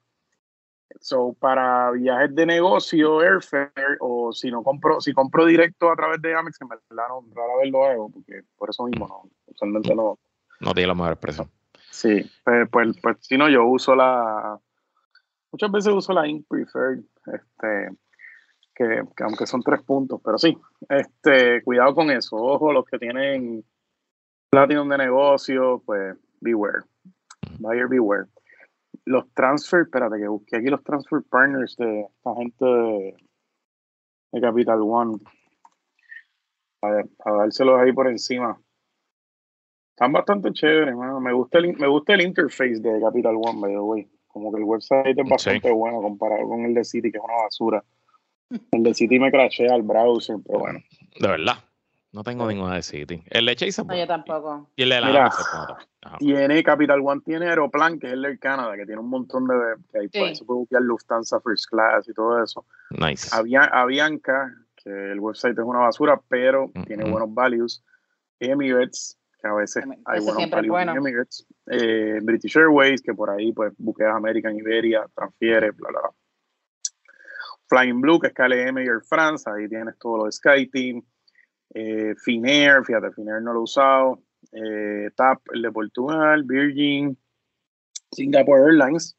[1.01, 6.21] so, para viajes de negocio, airfare, o si no compro, si compro directo a través
[6.23, 9.95] de Amex, en verdad no, rara vez lo hago, porque por eso mismo no, usualmente
[9.95, 10.19] no.
[10.61, 11.49] No tiene la mejor precio.
[11.91, 14.59] Sí, pues, pues, pues, si no, yo uso la,
[15.53, 17.97] muchas veces uso la Ink Preferred, este,
[18.75, 20.57] que, que, aunque son tres puntos, pero sí,
[20.89, 23.65] este, cuidado con eso, ojo, los que tienen
[24.51, 26.85] Platinum de negocio, pues beware.
[27.59, 28.27] Buyer beware.
[29.05, 33.17] Los transfer, espérate que busqué aquí los transfer partners de esta gente
[34.33, 35.19] de Capital One.
[36.81, 38.59] Para, dárselos ahí por encima.
[39.91, 43.81] Están bastante chéveres, Me gusta el, me gusta el interface de Capital One, by the
[43.81, 44.09] way.
[44.29, 47.43] Como que el website es bastante bueno comparado con el de City, que es una
[47.43, 47.85] basura.
[48.71, 50.79] El de City me crashea al browser, pero bueno.
[51.21, 51.68] De verdad.
[52.11, 53.23] No tengo ninguna de City.
[53.27, 54.71] El de Chase No, yo tampoco.
[54.77, 55.31] Y el de la Mira,
[56.19, 59.55] Tiene Capital One, tiene Aeroplan, que es el de Canadá, que tiene un montón de.
[59.93, 60.37] que ahí sí.
[60.37, 62.65] se puede buscar Lufthansa First Class y todo eso.
[62.91, 63.29] Nice.
[63.33, 67.85] Avianca, que el website es una basura, pero tiene buenos values.
[68.41, 70.93] Emirates, que a veces hay buenos values bueno.
[70.93, 71.47] en Emirates.
[71.67, 76.11] Eh, British Airways, que por ahí pues buqueas American, Iberia, transfiere, bla, bla, bla.
[77.69, 81.03] Flying Blue, que es KLM y Air France, ahí tienes todo lo de SkyTeam.
[81.75, 84.23] Eh, Finnair, fíjate, Finnair no lo he usado.
[84.53, 87.17] Eh, TAP, el de Portugal, Virgin,
[88.13, 89.17] Singapore Airlines.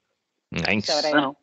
[0.52, 0.92] Nice.
[1.12, 1.38] Bueno.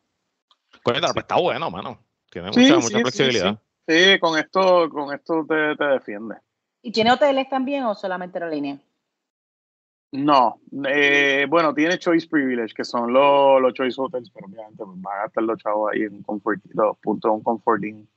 [0.83, 1.99] Pues está bueno, mano.
[2.29, 3.59] Tiene mucha, mucha flexibilidad.
[3.87, 6.35] Sí, con esto, con esto te, te defiende.
[6.81, 8.77] ¿Y tiene hoteles también o solamente la línea?
[10.11, 15.01] No, eh, bueno, tiene Choice Privilege, que son los, los Choice Hotels, pero obviamente pues,
[15.01, 18.07] van a estar los chavos ahí en un comfort, los puntos un comforting.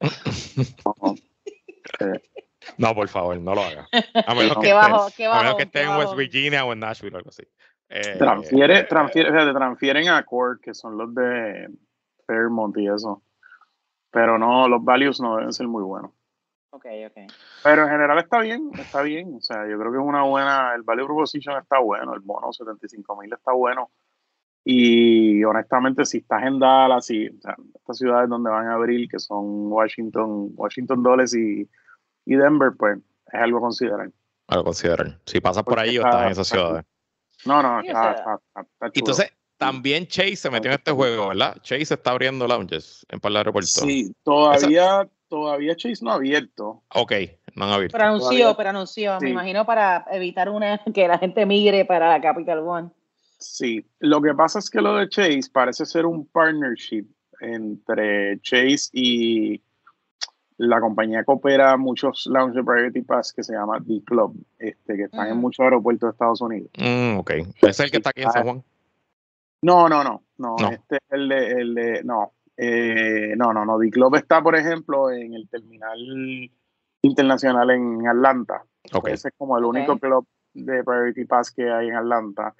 [0.84, 1.14] no,
[2.94, 3.88] por favor, no lo haga.
[4.26, 7.14] A menos que, bajo, esté, a menos que esté en West Virginia o en Nashville
[7.14, 7.42] o algo así.
[7.88, 11.68] Eh, transfiere, transfiere, te transfieren a Core, que son los de
[12.26, 13.22] Fairmont y eso.
[14.10, 16.12] Pero no, los values no deben ser muy buenos.
[16.72, 17.32] Ok, ok.
[17.64, 19.34] Pero en general está bien, está bien.
[19.34, 22.52] O sea, yo creo que es una buena, el value proposition está bueno, el bono
[22.52, 23.90] 75 mil está bueno.
[24.64, 29.08] Y honestamente, si estás en Dallas y o sea, estas ciudades donde van a abrir,
[29.08, 31.68] que son Washington, Washington Dulles y,
[32.24, 32.98] y Denver, pues
[33.32, 34.10] es algo a considerar.
[34.48, 35.18] Algo a considerar.
[35.26, 36.84] Si pasas por ahí o estás en esas ciudades.
[37.44, 41.56] No, no, está, está, Entonces, también Chase se metió en este juego, ¿verdad?
[41.62, 43.72] Chase está abriendo lounges en par de aeropuertos.
[43.72, 46.82] Sí, todavía, todavía Chase no ha abierto.
[46.94, 47.12] Ok,
[47.54, 47.92] no han abierto.
[47.92, 49.18] Pero anunció, pero anunció.
[49.20, 52.90] Me imagino para evitar una que la gente migre para la Capital One.
[53.38, 57.06] Sí, lo que pasa es que lo de Chase parece ser un partnership
[57.40, 59.62] entre Chase y
[60.60, 64.94] la compañía que opera muchos lounge de Priority Pass que se llama The Club, este,
[64.94, 65.40] que están en mm.
[65.40, 66.70] muchos aeropuertos de Estados Unidos.
[66.78, 67.30] Mm, ok.
[67.62, 68.62] ¿Es el que está aquí en San Juan?
[69.62, 73.78] No, no, no, no, Este es el de, el de no, eh, no, no, no.
[73.78, 75.98] The Club está, por ejemplo, en el terminal
[77.02, 78.62] internacional en Atlanta.
[78.92, 79.14] Okay.
[79.14, 82.54] Ese es como el único club de Priority Pass que hay en Atlanta.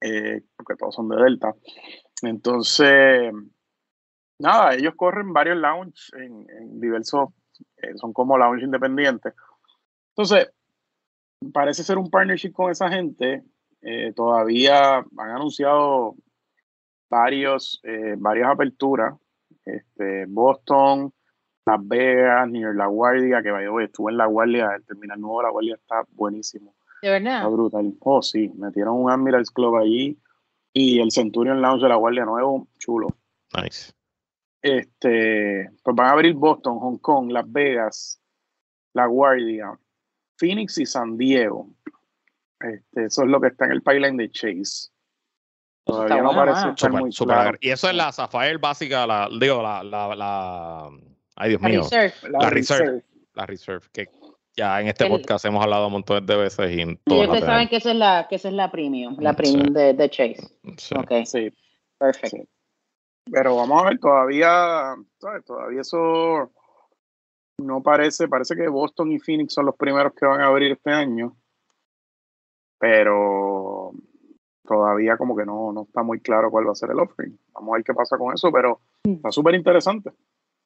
[0.00, 1.54] Eh, porque todos son de Delta.
[2.22, 3.32] Entonces,
[4.38, 7.30] nada, ellos corren varios lounge en, diversos,
[7.76, 9.34] eh, son como lounge independientes.
[10.10, 10.50] Entonces,
[11.52, 13.44] parece ser un partnership con esa gente.
[13.82, 16.16] Eh, todavía han anunciado
[17.08, 17.80] varios,
[18.18, 19.14] varias aperturas.
[19.68, 21.12] Este, Boston,
[21.66, 25.42] Las Vegas, New York, La Guardia, que vaya, estuve en La Guardia, el terminal nuevo
[25.42, 26.74] La Guardia está buenísimo.
[27.02, 27.36] De verdad.
[27.36, 27.94] Está brutal.
[28.00, 30.18] Oh, sí, metieron un Admirals Club allí
[30.72, 33.08] y el Centurion Lounge de la Guardia Nuevo, chulo.
[33.54, 33.92] Nice.
[34.60, 38.20] Este, pues van a abrir Boston, Hong Kong, Las Vegas,
[38.92, 39.78] La Guardia,
[40.36, 41.68] Phoenix y San Diego.
[42.60, 44.90] Este, eso es lo que está en el pipeline de Chase.
[45.84, 47.56] Todavía no parece estar muy claro.
[47.60, 50.90] Y eso es la Sapphire básica, la, digo, la, la, la,
[51.36, 53.04] ay Dios mío, La, la Reserve.
[53.34, 54.10] La Reserve, que
[54.56, 57.68] ya en este podcast hemos hablado un montón de veces y en Y ustedes saben
[57.68, 60.48] que esa es la, que esa es la premium, la premium de, de, Chase.
[60.76, 60.94] Sí.
[60.96, 61.12] Ok.
[61.24, 61.52] Sí.
[61.96, 62.38] Perfecto.
[63.32, 64.94] Pero vamos a ver, todavía,
[65.44, 66.50] Todavía eso
[67.58, 70.90] no parece, parece que Boston y Phoenix son los primeros que van a abrir este
[70.90, 71.36] año.
[72.78, 73.92] Pero
[74.64, 77.38] todavía como que no, no está muy claro cuál va a ser el offering.
[77.52, 79.12] Vamos a ver qué pasa con eso, pero mm.
[79.14, 80.12] está súper interesante.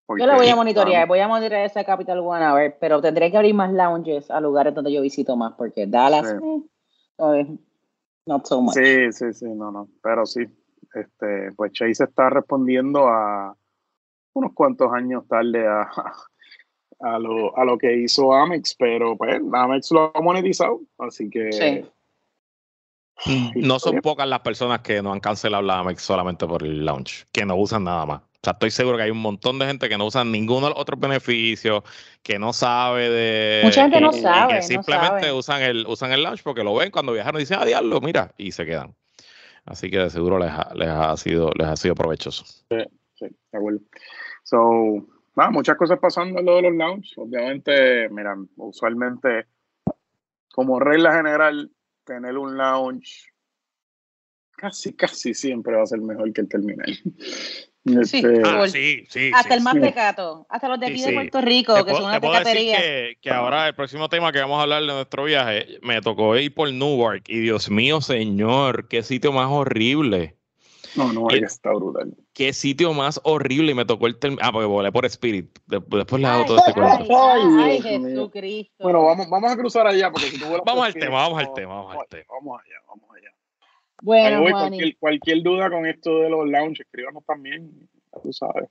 [0.09, 3.31] Yo lo voy a monitorear, voy a monitorear esa Capital One a ver, pero tendré
[3.31, 6.35] que abrir más lounges a lugares donde yo visito más, porque Dallas,
[7.19, 7.59] eh,
[8.27, 8.75] not so much.
[8.75, 10.45] Sí, sí, sí, no, no, pero sí,
[10.95, 13.57] este, pues Chase está respondiendo a
[14.35, 15.91] unos cuantos años tarde a,
[17.01, 21.53] a, lo, a lo que hizo Amex, pero pues Amex lo ha monetizado, así que...
[21.53, 21.85] Sí.
[23.55, 27.27] No son pocas las personas que no han cancelado la Amex solamente por el launch,
[27.31, 28.23] que no usan nada más.
[28.23, 30.71] O sea, estoy seguro que hay un montón de gente que no usa ninguno de
[30.71, 31.85] los otros beneficios,
[32.25, 33.61] que no sabe de.
[33.63, 34.55] Mucha gente no sabe.
[34.55, 37.65] que simplemente usan el usan el launch porque lo ven cuando viajaron y dicen, ah,
[37.65, 38.97] diablo, mira, y se quedan.
[39.65, 42.45] Así que de seguro les ha, les ha sido les ha sido provechoso.
[42.45, 42.79] Sí,
[43.15, 43.81] sí, de acuerdo.
[44.43, 45.07] So,
[45.51, 47.13] muchas cosas pasando en lo de los lounge.
[47.17, 49.47] Obviamente, mira, usualmente,
[50.53, 51.71] como regla general,
[52.05, 53.33] tener un lounge
[54.57, 56.93] casi, casi siempre va a ser mejor que el terminal.
[57.85, 58.69] Sí, Este, Ah, Cool.
[58.71, 59.31] sí, sí.
[59.35, 59.81] Hasta sí, el más sí.
[59.81, 61.15] pecato, hasta los de aquí Sí, de sí.
[61.15, 62.79] Puerto Rico, Te que puedo- son te una puedo decir pecatería.
[62.79, 66.37] que, que ahora el próximo tema que vamos a hablar de nuestro viaje me tocó
[66.37, 70.37] ir por Newark y Dios mío, señor, qué sitio más horrible.
[70.95, 72.15] no, no, ahí está brutal.
[72.35, 75.47] Qué sitio más horrible y me tocó el term- Ah, porque volé por Spirit.
[75.67, 77.19] De- Después les hago Ay, todo este ay, cuento.
[77.19, 78.11] ay, Ay, mío.
[78.11, 78.75] Jesucristo.
[78.85, 81.39] Bueno, vamos, vamos a cruzar allá porque si tú vuelas Vamos por al tema, vamos
[81.41, 82.25] al tema, vamos al tema.
[82.29, 83.02] Vamos allá, vamos
[84.03, 88.69] Bueno, voy, cualquier, cualquier duda con esto de los lounge, escríbanos también, ya tú sabes.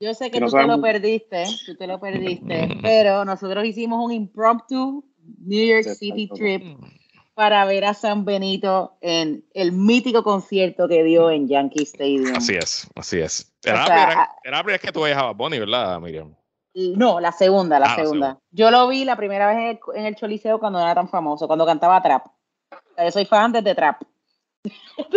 [0.00, 3.64] yo sé que que no tú te lo perdiste, tú te lo perdiste, pero nosotros
[3.66, 5.04] hicimos un impromptu
[5.40, 6.62] New York City trip
[7.34, 12.36] para ver a San Benito en el mítico concierto que dio en Yankee Stadium.
[12.36, 13.52] Así es, así es.
[13.62, 15.58] Era, O la, sea, primera, ah- era la primera vez que tú veías a Bunny,
[15.58, 16.34] ¿verdad, Miriam?
[16.74, 18.26] No, la segunda, la Ah, la segunda.
[18.26, 18.40] segunda.
[18.50, 21.08] Yo lo vi la primera vez en el, en el Choliseo cuando no era tan
[21.08, 22.26] famoso, cuando cantaba trap.
[22.98, 24.02] Yo soy fan desde trap.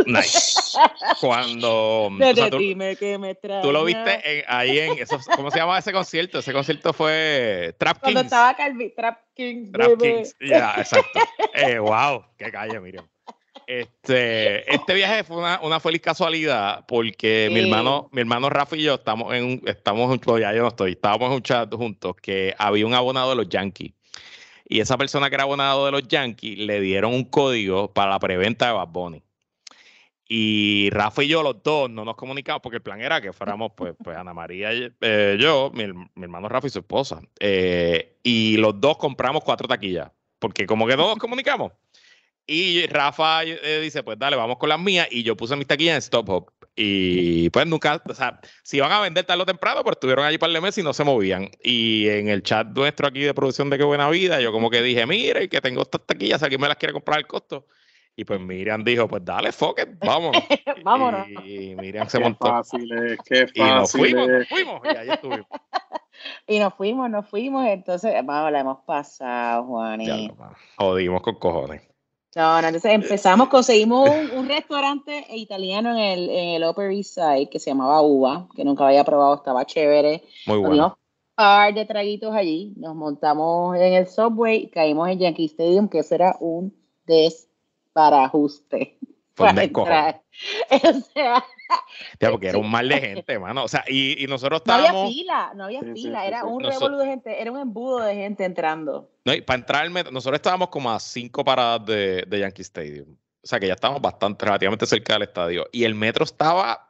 [0.06, 0.78] Nice.
[1.22, 2.08] Cuando.
[2.12, 4.98] o sea, tú, dime que me tú lo viste en- ahí en.
[5.36, 6.40] ¿Cómo se llamaba ese concierto?
[6.40, 8.32] Ese concierto fue Trap Cuando Kings.
[8.34, 10.16] estaba Calvi, Trap Kings, Trap bebé.
[10.16, 10.36] Kings.
[10.42, 11.20] Ya, exacto.
[11.54, 13.08] Eh, wow, qué calle, Miriam.
[13.66, 18.84] Este, este viaje fue una, una feliz casualidad porque mi hermano, mi hermano Rafa y
[18.84, 22.56] yo estamos en un, estamos ya yo no estoy, estábamos en un chat juntos que
[22.58, 23.92] había un abonado de los Yankees.
[24.70, 28.20] Y esa persona que era abonado de los Yankees le dieron un código para la
[28.20, 29.24] preventa de Bad Bunny.
[30.30, 33.72] Y Rafa y yo, los dos, no nos comunicamos porque el plan era que fuéramos,
[33.78, 37.22] pues, pues Ana María y eh, yo, mi, her- mi hermano Rafa y su esposa.
[37.40, 41.72] Eh, y los dos compramos cuatro taquillas, porque como que no nos comunicamos.
[42.46, 45.08] Y Rafa eh, dice, pues dale, vamos con las mías.
[45.12, 46.52] Y yo puse mis taquillas en Stop Hop.
[46.80, 50.38] Y pues nunca, o sea, si iban a vender tarde o temprano, pues estuvieron allí
[50.38, 51.50] para el mes y no se movían.
[51.64, 54.84] Y en el chat nuestro aquí de producción de Qué Buena Vida, yo como que
[54.84, 57.66] dije, mire, que tengo estas taquillas, aquí me las quiere comprar al costo.
[58.16, 60.42] Y pues Miriam dijo, pues dale, fuck it, vámonos.
[60.84, 61.28] Vámonos.
[61.44, 62.48] Y Miriam se Qué montó.
[62.48, 64.82] fácil es, qué Y nos fácil fuimos, nos fuimos.
[64.84, 65.48] Y ahí estuvimos.
[66.48, 67.68] Y nos fuimos, nos fuimos.
[67.68, 69.96] Entonces, vamos, la hemos pasado.
[70.00, 70.56] Ya mano.
[70.78, 71.82] Jodimos con cojones.
[72.36, 77.16] No, no, entonces empezamos, conseguimos un, un restaurante italiano en el, en el Upper East
[77.16, 80.24] Side que se llamaba Uva, que nunca había probado, estaba chévere.
[80.46, 80.74] Muy bueno.
[80.74, 85.88] dimos un par de traguitos allí, nos montamos en el subway, caímos en Yankee Stadium,
[85.88, 86.74] que eso era un
[87.06, 88.98] desbarajuste.
[89.46, 89.92] Descojón.
[89.94, 90.22] entrar.
[90.72, 91.44] O sea,
[92.20, 93.64] Ya, porque era un mal de gente, mano.
[93.64, 95.14] O sea, y, y nosotros no había estábamos.
[95.14, 96.46] fila, no había Sí, fila, sí, era sí.
[96.48, 99.10] un revolú de gente, era un embudo de gente entrando.
[99.26, 102.62] No, y para entrar al metro, nosotros estábamos como a cinco paradas de, de Yankee
[102.62, 103.16] Stadium.
[103.44, 105.68] O sea que ya estábamos bastante, relativamente cerca del estadio.
[105.72, 106.87] Y el metro estaba,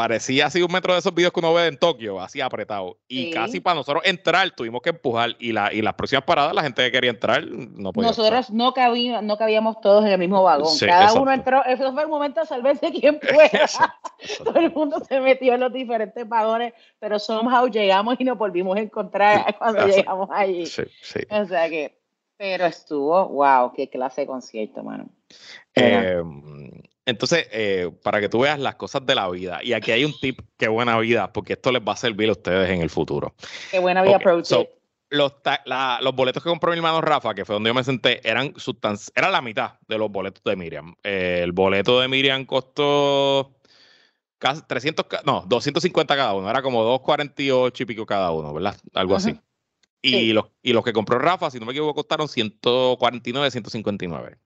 [0.00, 2.96] parecía así un metro de esos videos que uno ve en Tokio, así apretado.
[3.06, 3.30] Y Sí.
[3.32, 5.36] casi para nosotros entrar tuvimos que empujar.
[5.38, 8.08] Y, la, y las próximas paradas, la gente que quería entrar no podía.
[8.08, 10.74] Nosotros no, cabíamos, no cabíamos todos en el mismo vagón.
[10.74, 11.20] Sí, Cada exacto.
[11.20, 13.44] uno entró, eso fue el momento de salvarse quien pueda.
[13.44, 14.44] Exacto, exacto.
[14.44, 18.78] Todo el mundo se metió en los diferentes vagones, pero somehow llegamos y nos volvimos
[18.78, 20.64] a encontrar cuando llegamos allí.
[20.64, 21.20] Sí, sí.
[21.28, 22.00] O sea que,
[22.38, 25.10] pero estuvo, wow, qué clase de concierto, mano.
[25.74, 26.22] Eh,
[27.10, 30.18] entonces, eh, para que tú veas las cosas de la vida, y aquí hay un
[30.18, 33.34] tip, qué buena vida, porque esto les va a servir a ustedes en el futuro.
[33.70, 34.44] Qué buena vida Ok, approach.
[34.46, 34.68] so,
[35.10, 37.84] los, ta- la- los boletos que compró mi hermano Rafa, que fue donde yo me
[37.84, 38.54] senté, eran
[39.14, 40.94] era la mitad de los boletos de Miriam.
[41.02, 43.56] Eh, el boleto de Miriam costó
[44.38, 48.76] casi 300, ca- no, 250 cada uno, era como 248 y pico cada uno, ¿verdad?
[48.94, 49.38] Algo así.
[50.02, 50.32] Y, Sí.
[50.32, 54.38] los, y los que compró Rafa, si no me equivoco, costaron 149, 159.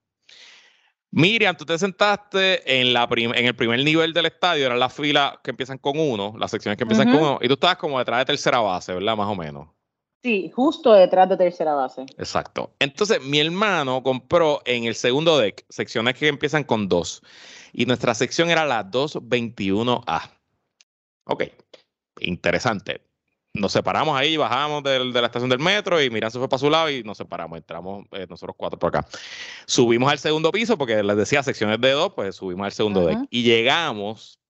[1.14, 4.92] Miriam, tú te sentaste en, la prim- en el primer nivel del estadio, eran las
[4.92, 7.98] filas que empiezan con uno, las secciones que empiezan con uno, y tú estabas como
[8.00, 9.16] detrás de tercera base, ¿verdad?
[9.16, 9.68] Más o menos.
[10.24, 12.06] Sí, justo detrás de tercera base.
[12.18, 12.72] Exacto.
[12.80, 17.22] Entonces, mi hermano compró en el segundo deck secciones que empiezan con dos.
[17.72, 20.30] Y nuestra sección era la 221A.
[21.26, 21.44] Ok,
[22.20, 23.02] interesante.
[23.56, 26.58] Nos separamos ahí, bajamos del- de la estación del metro y Miriam se fue para
[26.58, 27.56] su lado y nos separamos.
[27.56, 29.06] Entramos eh, nosotros cuatro por acá.
[29.64, 33.10] Subimos al segundo piso porque les decía secciones de dos, pues subimos al segundo Ajá.
[33.20, 33.28] deck.
[33.30, 34.40] Y llegamos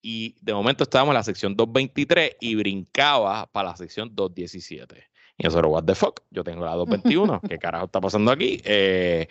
[0.00, 5.04] y de momento estábamos en la sección 223 y brincaba para la sección 217.
[5.36, 8.62] Y nosotros, what the fuck, yo tengo la 221, ¿qué carajo está pasando aquí?
[8.64, 9.28] Eh,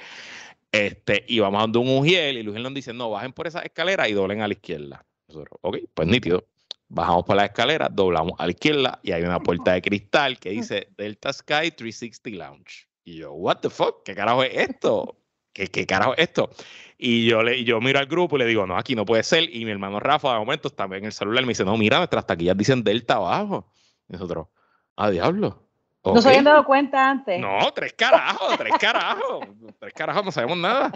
[0.71, 4.07] este, y vamos dando un Ujiel y Luis nos dice, no, bajen por esa escalera
[4.07, 5.03] y doblen a la izquierda.
[5.27, 6.45] Nosotros, ok, pues nítido.
[6.89, 10.51] Bajamos por la escalera, doblamos a la izquierda y hay una puerta de cristal que
[10.51, 12.87] dice Delta Sky 360 Lounge.
[13.03, 15.17] Y yo, what the fuck, ¿qué carajo es esto?
[15.53, 16.49] ¿Qué, qué carajo es esto?
[16.97, 19.53] Y yo, le, yo miro al grupo y le digo, no, aquí no puede ser.
[19.53, 22.25] Y mi hermano Rafa, de momento, está en el celular me dice, no, mira, nuestras
[22.25, 23.71] taquillas dicen Delta abajo.
[24.07, 24.47] Y nosotros,
[24.95, 25.67] ah, diablo.
[26.03, 27.39] ¿No se habían dado cuenta antes?
[27.39, 29.45] No, tres carajos, tres carajos.
[29.79, 30.91] tres carajos, no sabemos nada.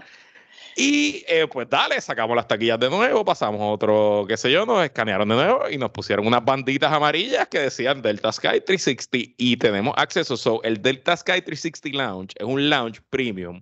[0.76, 4.84] Y eh, pues dale, sacamos las taquillas de nuevo, pasamos otro, qué sé yo, nos
[4.84, 9.58] escanearon de nuevo y nos pusieron unas banditas amarillas que decían Delta Sky 360 y
[9.58, 10.38] tenemos acceso.
[10.38, 13.62] So, el Delta Sky 360 Lounge es un lounge premium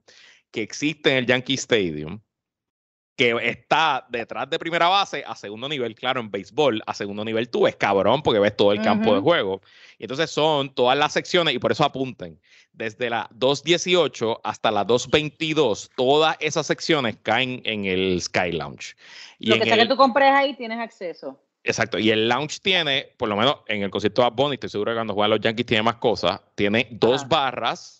[0.51, 2.19] que existe en el Yankee Stadium
[3.19, 7.49] que está detrás de primera base a segundo nivel, claro, en béisbol, a segundo nivel
[7.49, 9.61] tú ves cabrón porque ves todo el campo de juego.
[9.97, 12.39] Y entonces son todas las secciones, y por eso apunten,
[12.71, 18.95] desde la 218 hasta la 222, todas esas secciones caen en el Sky Lounge.
[19.37, 21.37] Y lo que sea que tú compres ahí tienes acceso.
[21.65, 24.93] Exacto, y el lounge tiene, por lo menos en el concierto de Bonnie, estoy seguro
[24.93, 27.99] que cuando juegan los Yankees tiene más cosas, tiene dos barras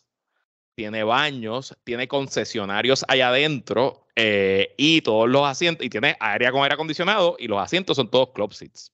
[0.79, 6.62] tiene baños, tiene concesionarios allá adentro eh, y todos los asientos, y tiene área con
[6.63, 8.91] aire acondicionado y los asientos son todos club seats.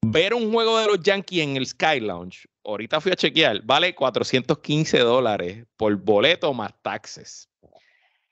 [0.00, 3.94] Ver un juego de los Yankees en el Sky Lounge, ahorita fui a chequear, vale
[3.94, 7.48] 415 dólares por boleto más taxes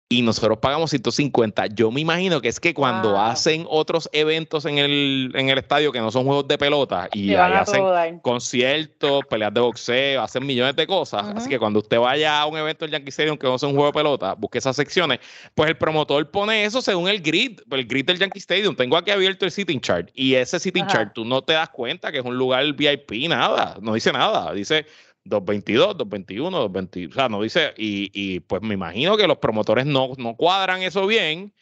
[0.08, 1.66] y nosotros pagamos 150.
[1.68, 5.90] Yo me imagino que es que cuando hacen otros eventos en el, en el estadio
[5.90, 10.86] que no son juegos de pelota y hacen conciertos, peleas de boxeo, hacen millones de
[10.86, 11.26] cosas.
[11.34, 13.74] Así que cuando usted vaya a un evento en Yankee Stadium que no sea un
[13.74, 15.18] juego de pelota, busque esas secciones,
[15.54, 18.76] pues el promotor pone eso según el grid, el grid del Yankee Stadium.
[18.76, 22.12] Tengo aquí abierto el sitting chart y ese sitting chart tú no te das cuenta
[22.12, 24.52] que es un lugar VIP, nada, no dice nada.
[24.52, 24.86] Dice
[25.28, 29.86] 222, 221, 220, o sea, no dice, y, y, pues me imagino que los promotores
[29.86, 31.52] no, no cuadran eso bien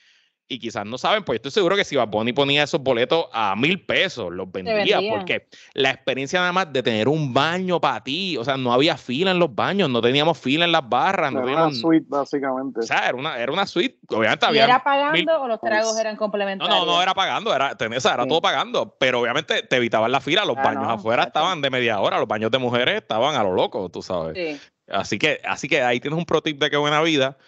[0.46, 3.56] y quizás no saben, pues estoy seguro que si Bad Bunny ponía esos boletos a
[3.56, 8.36] mil pesos, los vendía, porque la experiencia nada más de tener un baño para ti,
[8.36, 11.32] o sea, no había fila en los baños, no teníamos fila en las barras.
[11.32, 12.80] Era no una suite, básicamente.
[12.80, 14.64] O sea, era una, era una suite, obviamente había...
[14.64, 16.78] ¿Era pagando o los tragos eran complementarios?
[16.78, 20.44] No, no, no era pagando, era, era todo pagando, pero obviamente te evitaban la fila,
[20.44, 23.54] los ah, baños afuera estaban de media hora, los baños de mujeres estaban a lo
[23.54, 24.60] loco, tú sabes.
[24.88, 27.38] Así que, así que ahí tienes un pro tip de qué buena vida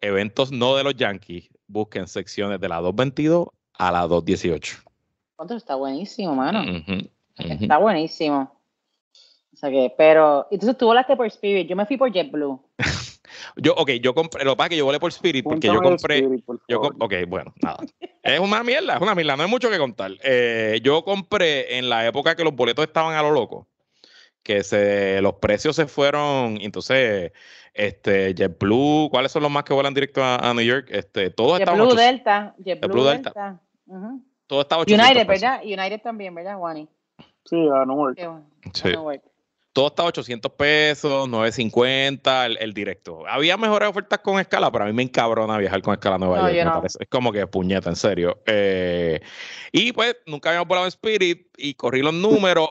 [0.00, 4.78] eventos no de los Yankees, busquen secciones de la 222 a la 218.
[5.56, 6.64] Está buenísimo, mano.
[7.36, 8.58] Está buenísimo.
[9.52, 12.60] O sea que, pero, entonces tú volaste por Spirit, yo me fui por JetBlue.
[13.56, 15.80] yo, ok, yo compré, lo que pasa es que yo volé por Spirit porque yo
[15.80, 16.22] compré,
[16.68, 17.78] yo ok, bueno, nada.
[18.22, 20.12] es una mierda, es una mierda, no hay mucho que contar.
[20.22, 23.66] Eh, yo compré en la época que los boletos estaban a lo loco,
[24.48, 27.32] que se, los precios se fueron, entonces
[27.74, 30.86] este, JetBlue, ¿cuáles son los más que vuelan directo a, New York?
[30.88, 33.60] Este, todos JetBlue Delta, JetBlue Delta.
[33.84, 34.20] Delta.
[34.46, 35.60] Todo está United, ¿verdad?
[35.62, 36.88] United también, ¿verdad, Wani?
[37.44, 38.42] Sí, a New York.
[38.72, 38.88] Sí.
[39.74, 43.24] Todo está 800 pesos, 950 el, el, directo.
[43.28, 46.50] Había mejores ofertas con escala, pero a mí me encabrona viajar con escala a Nueva
[46.50, 46.64] York.
[46.64, 46.98] Me parece.
[47.02, 48.40] Es como que puñeta, en serio.
[48.46, 49.20] Eh,
[49.72, 52.14] y pues nunca habíamos volado en Spirit y corrí los
[52.54, 52.70] números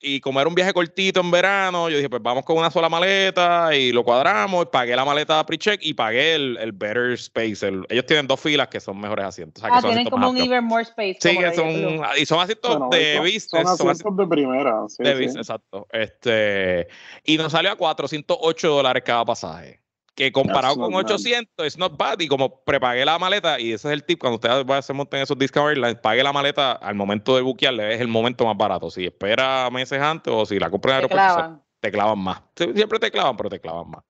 [0.00, 2.88] y como era un viaje cortito en verano, yo dije, pues vamos con una sola
[2.88, 7.66] maleta y lo cuadramos, y pagué la maleta pre-check y pagué el, el Better Space.
[7.88, 9.64] ellos tienen dos filas que son mejores asientos.
[9.64, 11.18] ah, tienen como un even more space.
[11.20, 11.68] Sí, son,
[12.16, 13.64] y son asientos de vista.
[13.76, 14.82] Son asientos de primera.
[14.98, 15.86] de vista, exacto.
[15.92, 16.88] Este,
[17.24, 19.83] y nos salió a 408 dólares cada pasaje
[20.14, 22.20] que comparado con 800 es not bad.
[22.20, 24.94] Y como prepagué la maleta y ese es el tip cuando usted va a hacer
[24.94, 28.56] montar esos Discover Airlines pague la maleta al momento de buquearle es el momento más
[28.56, 28.90] barato.
[28.90, 32.42] Si espera meses antes o si la compra en el aeropuerto te clavan más.
[32.56, 34.04] Siempre te clavan pero te clavan más.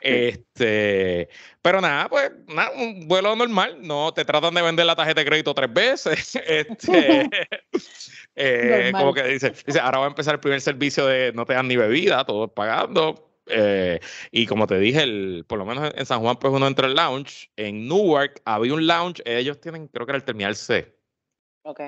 [0.00, 1.28] Este
[1.62, 3.78] pero nada pues nada un vuelo normal.
[3.80, 6.40] No te tratan de vender la tarjeta de crédito tres veces.
[6.46, 7.28] Este
[8.34, 11.54] eh, como que dice, dice ahora va a empezar el primer servicio de no te
[11.54, 16.06] dan ni bebida todo pagando eh, y como te dije, el, por lo menos en
[16.06, 17.50] San Juan, pues uno entra al lounge.
[17.56, 20.96] En Newark había un lounge, ellos tienen, creo que era el terminal C.
[21.62, 21.80] Ok.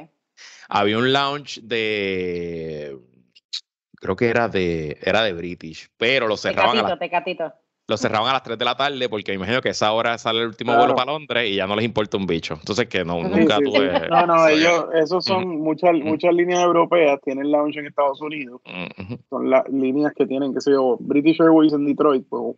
[0.68, 2.98] Había un lounge de,
[3.96, 6.76] creo que era de, era de British, pero lo cerraban.
[6.76, 9.72] Tecatito, tecatito lo cerraban a las 3 de la tarde porque me imagino que a
[9.72, 12.54] esa hora sale el último vuelo para Londres y ya no les importa un bicho.
[12.54, 14.08] Entonces que no, nunca tuve...
[14.08, 18.60] No, no, ellos, esos son muchas, muchas líneas europeas, tienen lounge en Estados Unidos.
[19.30, 22.56] Son las líneas que tienen, qué sé yo, British Airways en Detroit, pues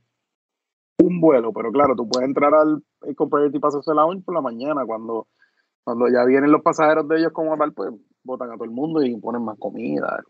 [1.00, 2.82] un vuelo, pero claro, tú puedes entrar al
[3.14, 5.28] comprar y pasar ese lounge por la mañana cuando,
[5.84, 7.90] cuando ya vienen los pasajeros de ellos como tal, pues
[8.24, 10.22] botan a todo el mundo y ponen más comida,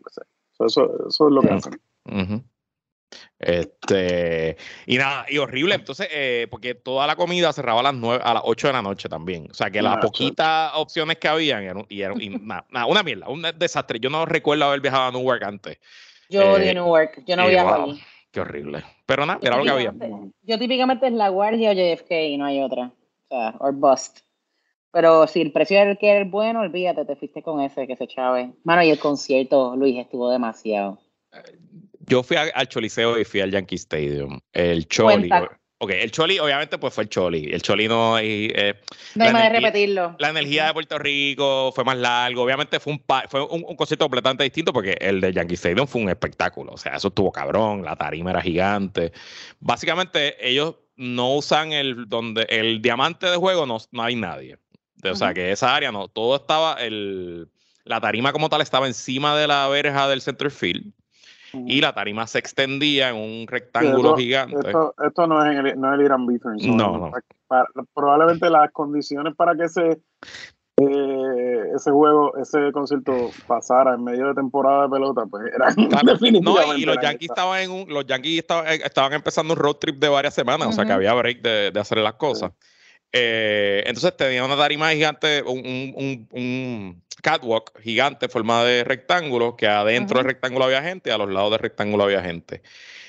[0.59, 1.79] Eso, eso, es lo que hacen.
[3.39, 5.75] Este, y nada, y horrible.
[5.75, 8.81] Entonces, eh, porque toda la comida cerraba a las 9, a las 8 de la
[8.81, 9.47] noche también.
[9.49, 13.45] O sea, que las poquitas opciones que habían eran, y eran nada, una mierda, un
[13.57, 13.99] desastre.
[13.99, 15.77] Yo no recuerdo haber viajado a Newark antes.
[16.29, 18.01] Yo eh, odio Newark, yo no viajo allí.
[18.31, 18.83] Qué horrible.
[19.05, 19.93] Pero nada, era lo que había.
[20.43, 22.91] Yo típicamente es La Guardia o JFK y no hay otra.
[23.27, 24.19] O sea, or bust.
[24.91, 27.95] Pero si el precio era el que era bueno, olvídate, te fuiste con ese que
[27.95, 28.53] se chave.
[28.63, 30.99] Mano, y el concierto, Luis, estuvo demasiado.
[32.09, 34.39] Yo fui al Choliseo y fui al Yankee Stadium.
[34.51, 35.29] El Choli.
[35.81, 37.51] Ok, el Choli, obviamente, pues fue el Choli.
[37.53, 38.51] El Choli no hay.
[38.53, 38.73] Eh,
[39.15, 40.15] no hay más de energía- repetirlo.
[40.19, 42.43] La energía de Puerto Rico fue más largo.
[42.43, 46.01] Obviamente fue un, fue un, un concierto completamente distinto porque el de Yankee Stadium fue
[46.01, 46.73] un espectáculo.
[46.73, 49.13] O sea, eso estuvo cabrón, la tarima era gigante.
[49.61, 54.57] Básicamente, ellos no usan el donde el diamante de juego, no, no hay nadie.
[55.09, 57.47] O sea, que esa área no, todo estaba, el,
[57.85, 60.91] la tarima como tal estaba encima de la verja del center field
[61.53, 64.55] y la tarima se extendía en un rectángulo esto- gigante.
[64.67, 66.57] Esto, esto no es el, no es el Irán Bithorn.
[66.75, 67.11] No, no.
[67.47, 69.99] para- probablemente las condiciones para que ese,
[70.77, 76.17] eh, ese juego, ese concierto pasara en medio de temporada de pelota, pues eran Claro,
[76.41, 79.75] No, y los Yankees estaban en un, los Yankees estaban, eh, estaban empezando un road
[79.75, 82.51] trip de varias semanas, o sea que había break de, de hacer las cosas.
[83.11, 85.59] Eh, entonces tenía una tarima gigante, un,
[85.95, 91.29] un- un- catwalk gigante formada de rectángulos, que adentro del rectángulo había gente, a los
[91.29, 92.61] lados del rectángulo había gente.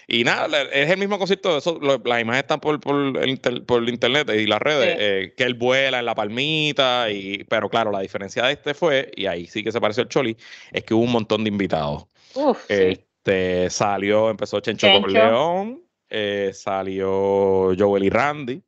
[0.08, 3.64] Y nada, es el mismo concierto, eso, lo- las imágenes están por, por, el inter-
[3.64, 4.96] por el internet y las redes, Sí.
[4.98, 9.12] eh, que él vuela en la palmita, y, pero claro, la diferencia de este fue,
[9.14, 10.36] y ahí sí que se pareció al Choli,
[10.72, 12.06] es que hubo un montón de invitados.
[12.34, 12.74] Uf, sí.
[12.74, 15.02] Este, salió, empezó Chencho, Chencho.
[15.02, 18.60] Corleón, eh, salió Joel y Randy.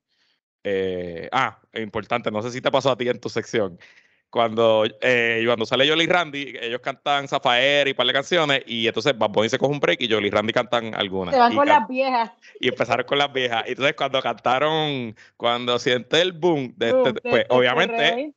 [0.64, 3.78] Eh, ah, importante, no sé si te pasó a ti en tu sección.
[4.30, 8.62] Cuando, eh, cuando sale Joel y Randy, ellos cantan Zafaera y un par de canciones,
[8.66, 11.34] y entonces Bad Bunny se coge un break y Joel y Randy cantan algunas.
[11.34, 12.30] Se van con las viejas.
[12.58, 13.64] y empezaron con las viejas.
[13.66, 18.32] Y entonces cuando cantaron, cuando siente el boom, de Boom, este, de pues este obviamente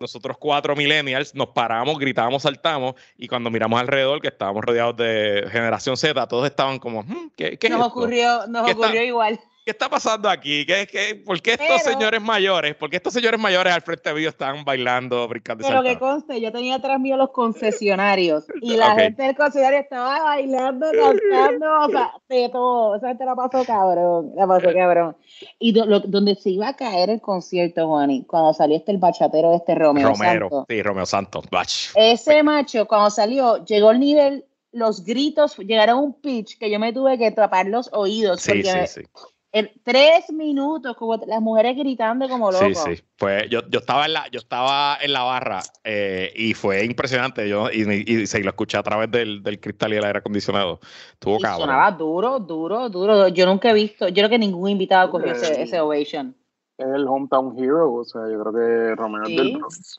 [0.00, 5.46] nosotros cuatro millennials nos paramos, gritábamos, saltamos y cuando miramos alrededor, que estábamos rodeados de
[5.52, 7.90] generación Z, todos estaban como, "Hmm, ¿qué, qué es Nos esto?
[7.96, 9.38] ocurrió, nos ¿Qué está- ocurrió igual.
[9.68, 10.64] ¿Qué está pasando aquí?
[10.64, 14.14] ¿Qué, qué, ¿Por qué estos Pero- señores mayores, por qué estos señores mayores al frente
[14.14, 18.94] mío están bailando, brincando Pero que conste, yo tenía atrás mío los concesionarios y la
[18.94, 22.96] gente del concesionario estaba bailando, cantando, o sea, de todo.
[22.96, 25.14] Esa gente la pasó cabrón, la pasó cabrón.
[25.58, 28.96] Y do- lo- donde se iba a caer el concierto, Juani, cuando salió este el
[28.96, 31.44] bachatero de este Romeo, Romero, sí, Romeo Santos.
[31.50, 31.68] Bach.
[31.94, 36.78] Ese macho, cuando salió, llegó el nivel, los gritos llegaron a un pitch que yo
[36.78, 38.40] me tuve que tapar los oídos.
[38.40, 39.08] Sí, porque sí, sí.
[39.50, 42.84] En tres minutos, como las mujeres gritando como Sí, locos.
[42.84, 43.02] sí.
[43.16, 47.48] Pues yo, yo estaba en la, yo estaba en la barra eh, y fue impresionante.
[47.48, 50.80] Yo y, y se lo escuché a través del, del cristal y el aire acondicionado.
[51.12, 51.60] Estuvo Y cabrón.
[51.62, 53.28] sonaba duro, duro, duro.
[53.28, 55.62] Yo nunca he visto, yo creo que ningún invitado cogió ese, Sí.
[55.62, 56.36] ese ovation.
[56.76, 59.36] Es el hometown hero, o sea, yo creo que es Sí.
[59.36, 59.96] del Bronx.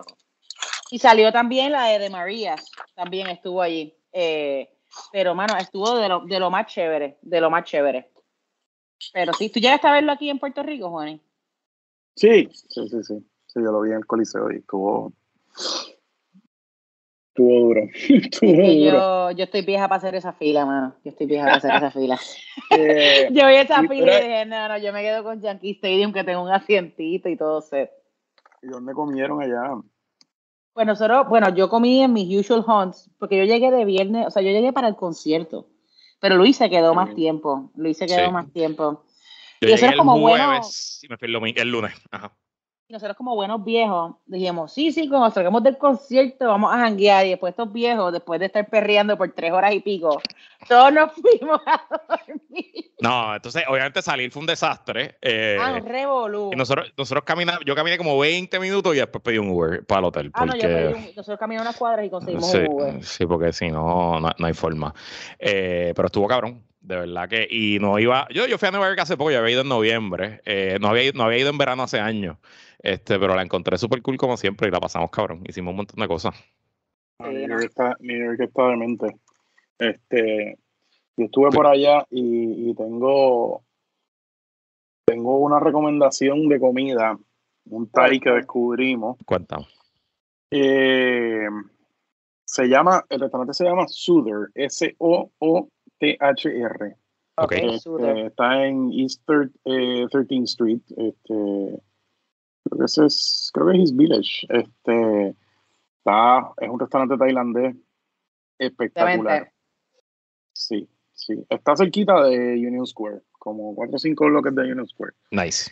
[0.91, 3.93] Y salió también la de, de Marías, también estuvo allí.
[4.13, 4.69] Eh,
[5.11, 8.09] pero, mano, estuvo de lo, de lo más chévere, de lo más chévere.
[9.13, 11.21] Pero sí, ¿tú llegaste a verlo aquí en Puerto Rico, Juani?
[12.15, 13.25] Sí, sí, sí, sí.
[13.47, 15.13] Sí, yo lo vi en el Coliseo y estuvo.
[17.29, 17.81] Estuvo duro.
[17.93, 18.73] estuvo duro.
[18.73, 20.95] yo, yo estoy vieja para hacer esa fila, mano.
[21.03, 22.19] Yo estoy vieja para hacer esa fila.
[22.71, 25.71] Eh, Yo vi esa fila pero- y dije, no, no, yo me quedo con Yankee
[25.71, 27.89] Stadium, que tengo un asientito y todo set.
[28.61, 29.81] ¿Y dónde comieron allá?
[30.73, 34.29] Pues nosotros, bueno, yo comí en mis usual hunts, porque yo llegué de viernes, o
[34.29, 35.67] sea, yo llegué para el concierto,
[36.19, 38.31] pero Luis se quedó más tiempo, Luis se quedó Sí.
[38.31, 39.03] más tiempo.
[39.61, 40.61] Yo y eso llegué era el como jueves bueno-
[41.01, 41.33] y me fui el
[41.71, 41.93] lunes.
[42.11, 42.33] Ajá.
[42.89, 47.23] Y nosotros como buenos viejos dijimos, sí, sí, cuando salgamos del concierto vamos a janguear
[47.23, 50.19] y después estos viejos, después de estar perreando por tres horas y pico,
[50.67, 52.65] todos nos fuimos a dormir.
[52.99, 55.17] No, entonces obviamente salir fue un desastre.
[55.21, 56.49] eh, ah, revolú.
[56.57, 60.05] nosotros, nosotros caminamos, yo caminé como 20 minutos y después pedí un Uber para el
[60.05, 60.31] hotel.
[60.33, 63.03] Ah, no, yo pedí un- nosotros caminamos unas cuadras y conseguimos sí, un Uber.
[63.05, 64.95] sí, porque si no, no, no hay forma.
[65.37, 67.47] Eh, pero estuvo cabrón, de verdad que.
[67.49, 68.27] Y no iba.
[68.33, 70.41] Yo, yo fui a Nueva York hace poco, yo había ido en noviembre.
[70.45, 72.37] eh, no, había, ido- no había ido en verano hace años.
[72.81, 75.43] Este, pero la encontré súper cool como siempre y la pasamos cabrón.
[75.47, 76.33] Hicimos un montón de cosas.
[77.19, 77.47] Ah, New.
[77.47, 77.97] York está,
[78.39, 79.17] está demente.
[79.77, 80.57] Este,
[81.17, 83.63] yo estuve por allá y, y tengo,
[85.05, 87.17] tengo una recomendación de comida,
[87.65, 89.17] un Thai que descubrimos.
[89.25, 89.67] Cuéntame.
[90.51, 91.47] Eh,
[92.45, 94.49] se llama, el restaurante se llama Souther,
[95.99, 96.95] S-O-O-T-H-R.
[97.35, 97.51] Ok.
[97.53, 100.81] Este, está en East Thir- eh, 13th Street.
[100.89, 101.81] Este,
[102.63, 104.47] creo que ese es, creo que es East Village.
[104.49, 105.35] Este,
[105.99, 107.75] está, es un restaurante tailandés
[108.57, 109.51] espectacular.
[110.53, 111.45] Sí, sí.
[111.49, 115.13] Está cerquita de Union Square, como cuatro o cinco bloques de Union Square.
[115.31, 115.71] Nice.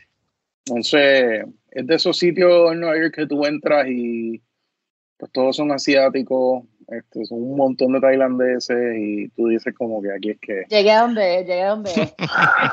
[0.65, 4.41] Entonces, es de esos sitios en Nueva York que tú entras y
[5.17, 10.11] pues todos son asiáticos, este, son un montón de tailandeses y tú dices como que
[10.13, 11.91] aquí es que Llegué a donde, llegué a donde.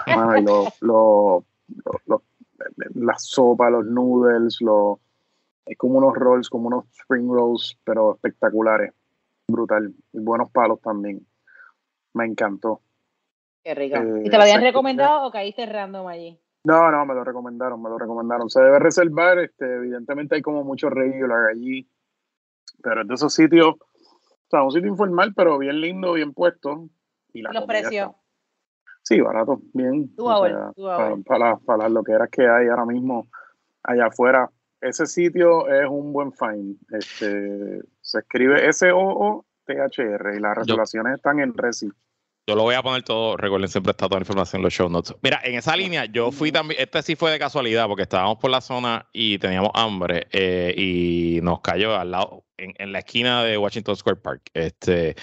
[0.06, 1.44] Ay, lo- lo-
[1.84, 2.22] lo- lo-
[2.94, 4.98] la sopa, los noodles, los,
[5.66, 8.92] es como unos rolls, como unos spring rolls, pero espectaculares.
[9.48, 9.92] Brutal.
[10.12, 11.26] Y buenos palos también.
[12.14, 12.80] Me encantó.
[13.62, 13.96] Qué rico.
[13.96, 16.38] Eh, ¿Y te lo habían recomendado o caíste random allí?
[16.64, 18.48] No, no, me lo recomendaron, me lo recomendaron.
[18.48, 21.86] Se debe reservar, este, evidentemente hay como mucho regular allí,
[22.82, 23.74] pero es de esos sitios,
[24.57, 26.88] sea, un sitio informal, pero bien lindo, bien puesto.
[27.32, 28.12] Y la Los precios.
[29.02, 30.11] Sí, barato, bien.
[31.26, 33.28] para, para, lo que era que hay ahora mismo
[33.82, 34.50] allá afuera.
[34.80, 36.76] Ese sitio es un buen find.
[36.90, 41.90] Este, se escribe S-O-O-T-H-R y las resoluciones están en Resi.
[42.46, 44.88] Yo lo voy a poner todo, recuerden siempre está toda la información en los show
[44.90, 45.16] notes.
[45.22, 48.50] Mira, en esa línea yo fui también, este sí fue de casualidad porque estábamos por
[48.50, 53.42] la zona y teníamos hambre eh, y nos cayó al lado, en, en, la esquina
[53.44, 54.50] de Washington Square Park.
[54.55, 55.14] Este,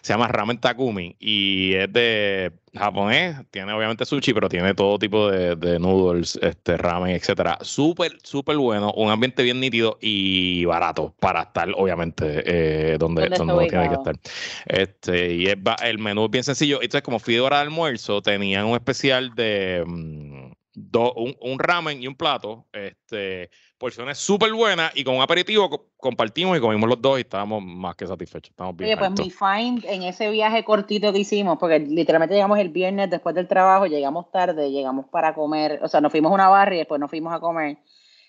[0.00, 5.30] se llama Ramen Takumi y es de japonés, tiene obviamente sushi, pero tiene todo tipo
[5.30, 7.58] de, de noodles, este, ramen, etcétera.
[7.62, 13.54] Súper, súper bueno, un ambiente bien nítido y barato para estar, obviamente, eh, donde, donde
[13.54, 14.16] uno tiene que estar.
[14.66, 16.82] Este, y es, el menú es bien sencillo.
[16.82, 19.84] Entonces, como fui de hora de almuerzo, tenían un especial de
[20.74, 25.88] mm, un, un, ramen y un plato, este, porciones súper buenas y con un aperitivo
[25.96, 28.50] compartimos y comimos los dos y estábamos más que satisfechos.
[28.50, 32.58] Estamos bien Oye, pues mi find en ese viaje cortito que hicimos, porque literalmente llegamos
[32.58, 36.34] el viernes después del trabajo, llegamos tarde, llegamos para comer, o sea, nos fuimos a
[36.34, 37.78] una barra y después nos fuimos a comer.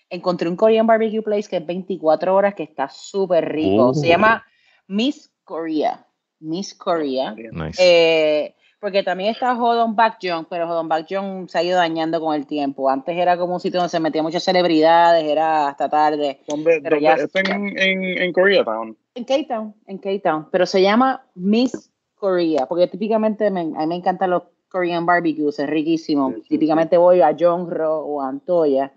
[0.10, 3.94] Encontré un Korean barbecue place que es 24 horas, que está súper rico.
[3.94, 4.10] Se uh.
[4.10, 4.46] llama
[4.88, 6.06] Miss Korea.
[6.40, 7.34] Miss Korea.
[7.34, 7.78] Nice.
[7.80, 8.56] Eh,
[8.86, 12.36] porque también está Hodon Back John, pero Hodon Back John se ha ido dañando con
[12.36, 12.88] el tiempo.
[12.88, 16.42] Antes era como un sitio donde se metían muchas celebridades, era hasta tarde.
[16.48, 18.96] ¿Dónde, pero ya, está en, en, en Koreatown?
[19.16, 20.50] En K-Town, en K-Town.
[20.52, 25.58] Pero se llama Miss Korea, porque típicamente me, a mí me encantan los Korean barbecues,
[25.58, 26.36] es riquísimo.
[26.48, 28.94] típicamente voy a Jongro o a Antoya,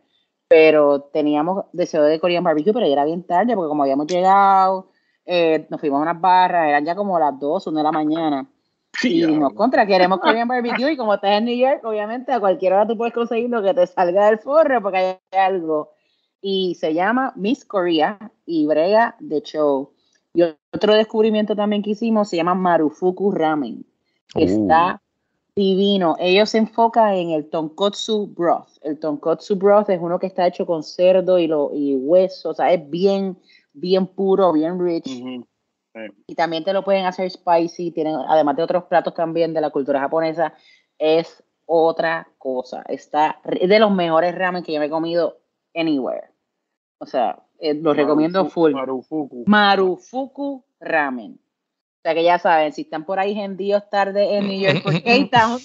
[0.49, 4.91] pero teníamos deseo de Korean barbecue, pero ya era bien tarde, porque como habíamos llegado,
[5.24, 8.47] eh, nos fuimos a unas barras, eran ya como las 2, 1 de la mañana
[9.03, 12.72] y nos contra, queremos Korean barbecue y como estás en New York, obviamente a cualquier
[12.72, 15.91] hora tú puedes conseguir lo que te salga del forro porque hay algo.
[16.41, 19.93] Y se llama Miss Korea y brega de show.
[20.34, 23.84] Y otro descubrimiento también que hicimos se llama Marufuku Ramen,
[24.34, 24.47] que uh.
[24.47, 25.03] está
[25.59, 26.14] divino.
[26.20, 28.78] Ellos se enfocan en el tonkotsu broth.
[28.82, 32.55] El tonkotsu broth es uno que está hecho con cerdo y, lo, y hueso, o
[32.55, 33.36] sea, es bien,
[33.72, 35.22] bien puro, bien rich.
[36.26, 39.70] Y también te lo pueden hacer spicy, tienen, además de otros platos también de la
[39.70, 40.55] cultura japonesa,
[40.99, 42.82] es otra cosa.
[42.88, 45.38] Está es de los mejores ramen que yo me he comido
[45.74, 46.30] anywhere.
[46.99, 48.72] O sea, eh, lo recomiendo full.
[48.72, 49.44] Marufuku.
[49.46, 51.32] Marufuku ramen.
[51.99, 54.92] O sea que ya saben, si están por ahí gendíos tarde en New York por
[55.03, 55.61] K-Town,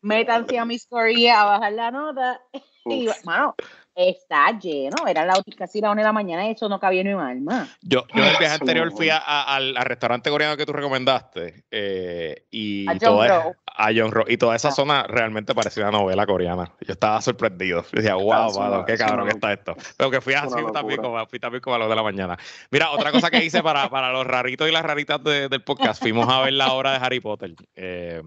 [0.00, 2.40] métanse a Miss Korea a bajar la nota.
[2.84, 3.54] Y, bueno,
[3.94, 5.06] está lleno.
[5.06, 7.68] Era la, casi la una de la mañana y eso no cabía ni un alma.
[7.82, 12.88] Yo, yo el viaje anterior fui a, al, restaurante coreano que tú recomendaste eh, y
[12.88, 14.72] a John toda, a John y toda esa ah.
[14.72, 16.70] zona realmente parecía una novela coreana.
[16.80, 17.82] Yo estaba sorprendido.
[17.92, 19.76] Yo decía, wow, qué cabrón que está esto.
[19.96, 22.38] Pero que fui así también como, fui también como a las de la mañana.
[22.70, 26.28] Mira, otra cosa que hice para, para los raritos y las raritas del podcast, fuimos
[26.28, 28.22] a ver la obra de Harry Potter, eh,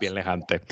[0.00, 0.62] bien lejante.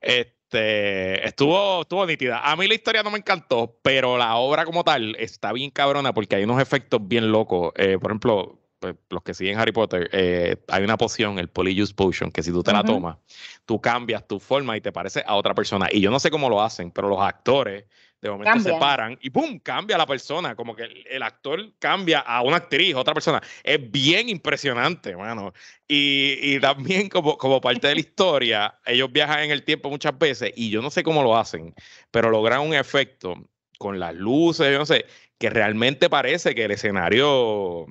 [0.00, 2.40] Este, este, estuvo, estuvo nítida.
[2.48, 6.14] A mí la historia no me encantó, pero la obra como tal está bien cabrona
[6.14, 7.72] porque hay unos efectos bien locos.
[7.76, 11.94] Eh, por ejemplo, pues, los que siguen Harry Potter, eh, hay una poción, el Polyjuice
[11.94, 13.16] Potion, que si tú te la tomas,
[13.64, 15.88] tú cambias tu forma y te pareces a otra persona.
[15.90, 17.86] Y yo no sé cómo lo hacen, pero los actores
[18.20, 19.58] de momento se paran y ¡pum!
[19.58, 23.42] cambia la persona, como que el, actor cambia a una actriz, otra persona.
[23.62, 25.54] Es bien impresionante, mano.
[25.88, 30.18] Y, y, también como, como parte de la historia, ellos viajan en el tiempo muchas
[30.18, 31.74] veces y yo no sé cómo lo hacen,
[32.10, 33.34] pero logran un efecto
[33.78, 35.06] con las luces, yo no sé,
[35.38, 37.86] que realmente parece que el escenario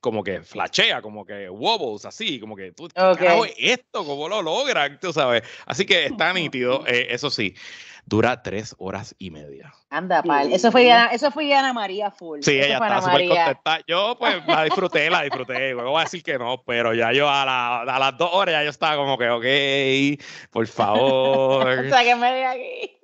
[0.00, 3.52] como que flashea, como que wobbles, así, como que tú, okay.
[3.56, 4.04] esto?
[4.04, 4.98] ¿Cómo lo logran?
[5.00, 5.42] Tú sabes.
[5.66, 7.54] Así que está nítido, eh, eso sí
[8.06, 9.72] dura tres horas y media.
[9.90, 10.52] Anda, pal.
[10.52, 12.40] Eso fue Diana, eso fue Diana María full.
[12.42, 13.80] Sí, ella estaba súper contenta.
[13.86, 15.72] Yo, pues, la disfruté, la disfruté.
[15.72, 18.54] Luego voy a decir que no, pero ya yo a, la, a las dos horas
[18.54, 21.68] ya yo estaba como que, ok, por favor.
[21.68, 23.03] o sea, que me de aquí.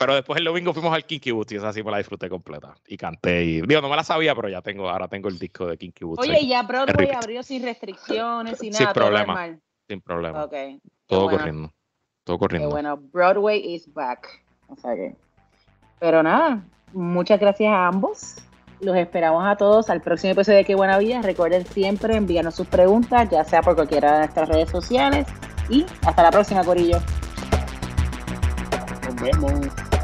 [0.00, 2.74] Pero después el domingo fuimos al Kinky Boots y esa sí me la disfruté completa.
[2.88, 5.66] Y canté y digo, no me la sabía, pero ya tengo, ahora tengo el disco
[5.66, 6.20] de Kinky Boots.
[6.20, 8.86] Oye, ya Broadway abrió sin restricciones, sin nada.
[8.86, 9.58] Sin problema.
[9.86, 10.44] Sin problema.
[10.44, 10.80] Okay.
[11.06, 11.70] Todo corriendo
[12.38, 12.70] corriendo.
[12.70, 14.42] bueno, Broadway is back.
[14.68, 15.16] O sea que.
[15.98, 18.36] Pero nada, muchas gracias a ambos.
[18.80, 21.20] Los esperamos a todos al próximo episodio de Qué Buena Vida.
[21.20, 25.26] Recuerden siempre enviarnos sus preguntas, ya sea por cualquiera de nuestras redes sociales.
[25.68, 26.98] Y hasta la próxima, Corillo.
[29.20, 29.99] 没蒙。